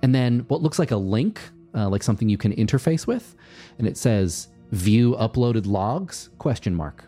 [0.02, 1.42] And then what looks like a link,
[1.76, 3.36] uh, like something you can interface with,
[3.78, 7.06] and it says view uploaded logs question mark.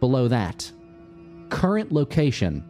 [0.00, 0.70] Below that,
[1.48, 2.64] current location,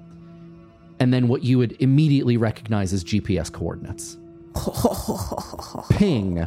[1.00, 4.16] and then what you would immediately recognize as GPS coordinates.
[5.98, 6.46] Ping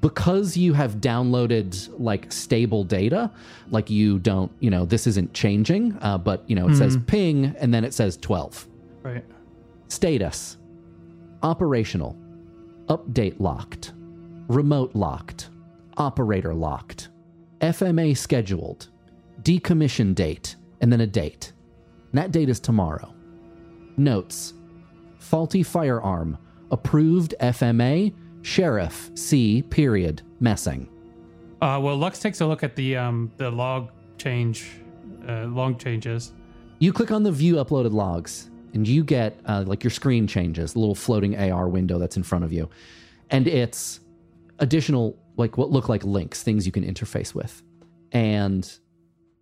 [0.00, 3.30] because you have downloaded like stable data,
[3.70, 7.06] like you don't, you know, this isn't changing, uh, but you know, it says Mhm.
[7.06, 8.68] ping and then it says 12.
[9.02, 9.24] Right.
[9.88, 10.56] Status
[11.42, 12.16] operational,
[12.88, 13.92] update locked,
[14.48, 15.50] remote locked,
[15.96, 17.08] operator locked,
[17.60, 18.88] FMA scheduled,
[19.42, 21.52] decommission date, and then a date.
[22.12, 23.12] And that date is tomorrow.
[23.96, 24.54] Notes
[25.18, 26.38] faulty firearm,
[26.70, 28.12] approved FMA,
[28.42, 30.88] sheriff, C, period, messing.
[31.60, 34.68] Uh, well, Lux takes a look at the um the log change,
[35.28, 36.32] uh, log changes.
[36.78, 40.72] You click on the view uploaded logs, and you get uh, like your screen changes,
[40.72, 42.68] the little floating AR window that's in front of you,
[43.30, 44.00] and it's
[44.60, 47.62] additional like what look like links, things you can interface with,
[48.12, 48.78] and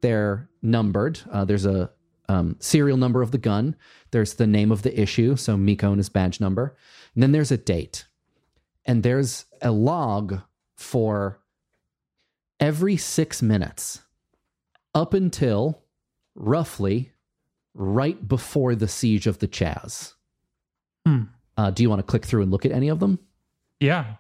[0.01, 1.21] they're numbered.
[1.31, 1.91] Uh, there's a
[2.29, 3.77] um, serial number of the gun.
[4.11, 6.77] There's the name of the issue, so Miko and his badge number,
[7.15, 8.07] and then there's a date,
[8.87, 10.41] and there's a log
[10.77, 11.41] for
[12.61, 14.03] every six minutes
[14.95, 15.83] up until
[16.35, 17.13] roughly
[17.75, 20.15] right before the siege of the Chaz.
[21.05, 21.25] Hmm.
[21.57, 23.19] Uh, do you want to click through and look at any of them?
[23.81, 24.17] Yeah.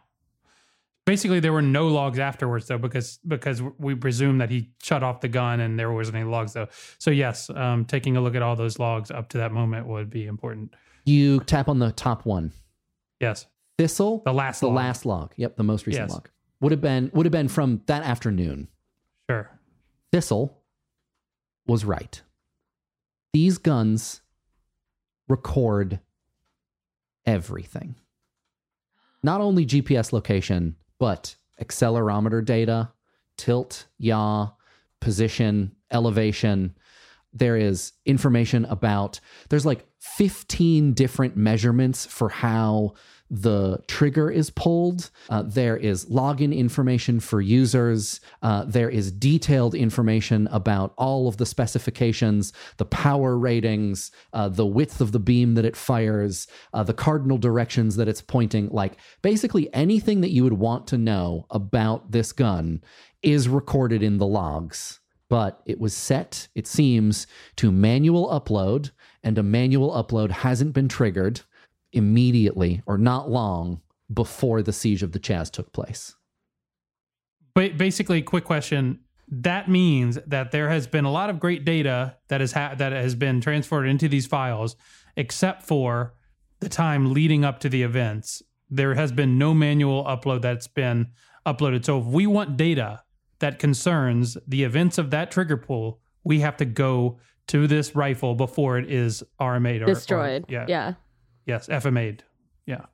[1.04, 5.20] Basically, there were no logs afterwards, though, because because we presume that he shut off
[5.20, 6.66] the gun and there wasn't any logs, though.
[6.98, 10.10] So yes, um, taking a look at all those logs up to that moment would
[10.10, 10.74] be important.
[11.04, 12.52] You tap on the top one.
[13.20, 13.46] Yes.
[13.78, 14.76] Thistle, the last the log.
[14.76, 15.32] last log.
[15.36, 16.12] Yep, the most recent Yes.
[16.12, 16.30] log
[16.60, 18.68] would have been would have been from that afternoon.
[19.28, 19.50] Sure.
[20.12, 20.62] Thistle
[21.66, 22.22] was right.
[23.32, 24.22] These guns
[25.28, 26.00] record
[27.26, 27.96] everything.
[29.22, 32.92] Not only GPS location, but accelerometer data,
[33.36, 34.50] tilt, yaw,
[35.00, 36.76] position, elevation.
[37.32, 39.20] There is information about,
[39.50, 42.94] there's like 15 different measurements for how
[43.30, 45.10] the trigger is pulled.
[45.28, 48.20] Uh, there is login information for users.
[48.42, 54.66] Uh, there is detailed information about all of the specifications, the power ratings, uh, the
[54.66, 58.68] width of the beam that it fires, uh, the cardinal directions that it's pointing.
[58.68, 62.82] Like basically anything that you would want to know about this gun
[63.22, 65.00] is recorded in the logs.
[65.28, 67.26] But it was set, it seems,
[67.56, 68.92] to manual upload,
[69.24, 71.40] and a manual upload hasn't been triggered
[71.96, 73.80] immediately or not long
[74.12, 76.14] before the siege of the Chaz took place.
[77.54, 79.00] But basically, quick question.
[79.28, 82.92] That means that there has been a lot of great data that has ha- that
[82.92, 84.76] has been transferred into these files,
[85.16, 86.14] except for
[86.60, 88.42] the time leading up to the events.
[88.70, 91.08] There has been no manual upload that's been
[91.44, 91.84] uploaded.
[91.84, 93.02] So if we want data
[93.40, 97.18] that concerns the events of that trigger pull, we have to go
[97.48, 100.44] to this rifle before it is RMA'd or or- Destroyed.
[100.48, 100.66] yeah.
[100.68, 100.94] Yeah.
[101.46, 102.24] Yes, FMA'd.
[102.66, 102.86] Yeah.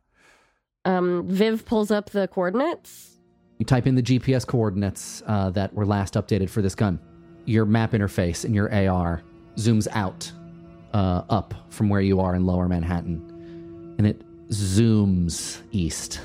[0.84, 3.18] Um, Viv pulls up the coordinates.
[3.58, 7.00] You type in the GPS coordinates uh, that were last updated for this gun.
[7.44, 9.22] Your map interface in your AR
[9.56, 10.30] zooms out
[10.92, 16.20] uh, up from where you are in lower Manhattan, and it zooms east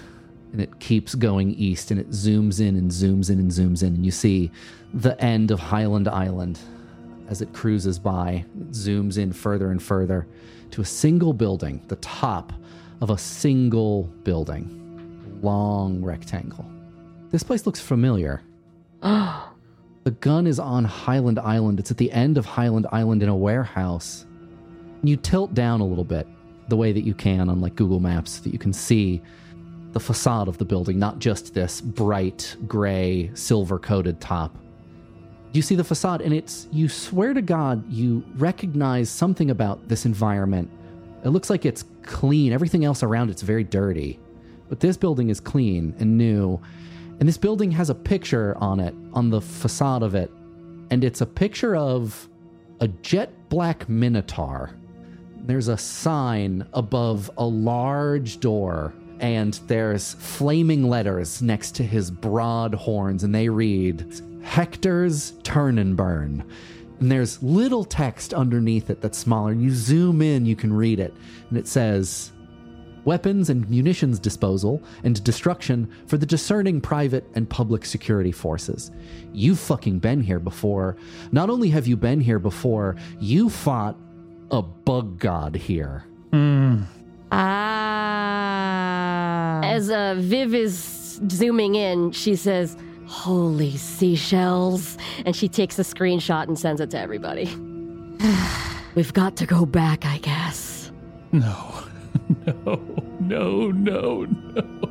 [0.52, 3.94] and it keeps going east and it zooms in and zooms in and zooms in
[3.95, 4.52] and you see
[4.94, 6.60] the end of Highland Island
[7.30, 8.45] as it cruises by.
[8.60, 10.28] It zooms in further and further
[10.72, 12.53] to a single building, the top
[13.02, 16.65] of a single building, long rectangle.
[17.31, 18.41] This place looks familiar.
[19.02, 21.80] the gun is on Highland Island.
[21.80, 24.26] It's at the end of Highland Island in a warehouse.
[25.03, 26.27] You tilt down a little bit,
[26.69, 29.22] the way that you can on like Google Maps, so that you can see
[29.91, 34.57] the facade of the building, not just this bright gray, silver coated top.
[35.58, 40.06] You see the facade, and it's, you swear to God, you recognize something about this
[40.06, 40.70] environment.
[41.24, 42.54] It looks like it's clean.
[42.54, 44.20] Everything else around it's very dirty.
[44.70, 46.62] But this building is clean and new.
[47.20, 50.30] And this building has a picture on it, on the facade of it.
[50.92, 52.30] And it's a picture of
[52.80, 54.76] a jet black minotaur.
[55.38, 62.76] There's a sign above a large door and there's flaming letters next to his broad
[62.76, 66.44] horns, and they read Hector's Turn and Burn.
[66.99, 69.52] And there's little text underneath it that's smaller.
[69.52, 71.14] You zoom in, you can read it,
[71.49, 72.32] and it says
[73.06, 78.90] weapons and munitions disposal and destruction for the discerning private and public security forces.
[79.32, 80.98] You've fucking been here before.
[81.32, 83.98] Not only have you been here before, you fought
[84.49, 86.06] a bug god here.
[87.32, 87.68] Ah.
[89.64, 92.76] As uh, Viv is zooming in, she says,
[93.08, 94.98] Holy seashells.
[95.26, 97.46] And she takes a screenshot and sends it to everybody.
[98.96, 100.92] We've got to go back, I guess.
[101.32, 101.84] No,
[102.46, 102.82] no,
[103.20, 104.86] no, no, no.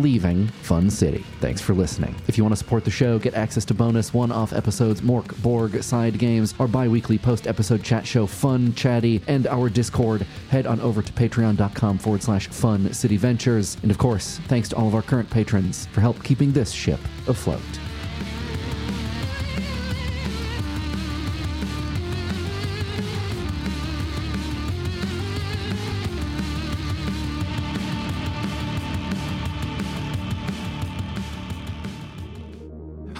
[0.00, 1.24] Leaving Fun City.
[1.40, 2.14] Thanks for listening.
[2.28, 5.40] If you want to support the show, get access to bonus one off episodes, Mork,
[5.42, 10.26] Borg, side games, our bi weekly post episode chat show, Fun Chatty, and our Discord,
[10.48, 13.76] head on over to patreon.com forward slash Fun City Ventures.
[13.82, 17.00] And of course, thanks to all of our current patrons for help keeping this ship
[17.26, 17.60] afloat.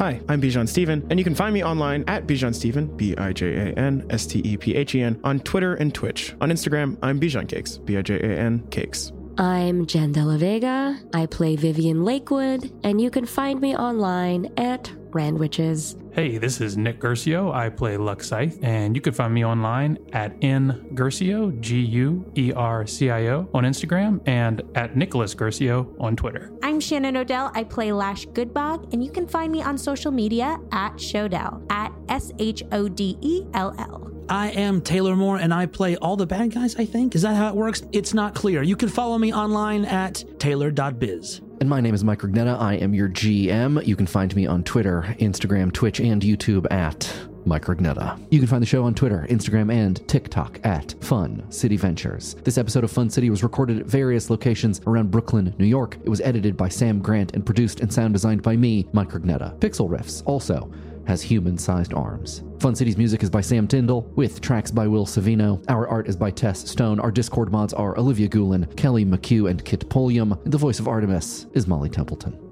[0.01, 3.35] Hi, I'm Bijan Stephen, and you can find me online at Bijan Stephen, B I
[3.35, 6.35] J A N S T E P H E N, on Twitter and Twitch.
[6.41, 9.13] On Instagram, I'm Bijan Cakes, B I J A N Cakes.
[9.39, 10.99] I'm Jen De La Vega.
[11.15, 15.97] I play Vivian Lakewood, and you can find me online at Randwiches.
[16.13, 17.51] Hey, this is Nick Guercio.
[17.53, 22.31] I play Lux Scythe, and you can find me online at N Guercio, G U
[22.37, 26.53] E R C I O, on Instagram, and at Nicholas Guercio on Twitter.
[26.63, 27.51] I'm Shannon Odell.
[27.55, 31.93] I play Lash Goodbog, and you can find me on social media at Shodell, at
[32.09, 34.10] S H O D E L L.
[34.31, 37.17] I am Taylor Moore and I play all the bad guys, I think.
[37.17, 37.83] Is that how it works?
[37.91, 38.63] It's not clear.
[38.63, 41.41] You can follow me online at taylor.biz.
[41.61, 42.57] And my name is Mike Rugnetta.
[42.57, 43.85] I am your GM.
[43.85, 47.13] You can find me on Twitter, Instagram, Twitch, and YouTube at
[47.45, 48.25] Mike Rugnetta.
[48.31, 52.35] You can find the show on Twitter, Instagram, and TikTok at Fun City Ventures.
[52.45, 55.99] This episode of Fun City was recorded at various locations around Brooklyn, New York.
[56.05, 59.59] It was edited by Sam Grant and produced and sound designed by me, Mike Rugnetta.
[59.59, 60.71] Pixel Riffs also
[61.11, 62.45] has human sized arms.
[62.61, 65.61] Fun City's music is by Sam Tyndall, with tracks by Will Savino.
[65.69, 67.01] Our art is by Tess Stone.
[67.01, 70.39] Our Discord mods are Olivia Goulin, Kelly McHugh, and Kit Polium.
[70.45, 72.50] The voice of Artemis is Molly Templeton.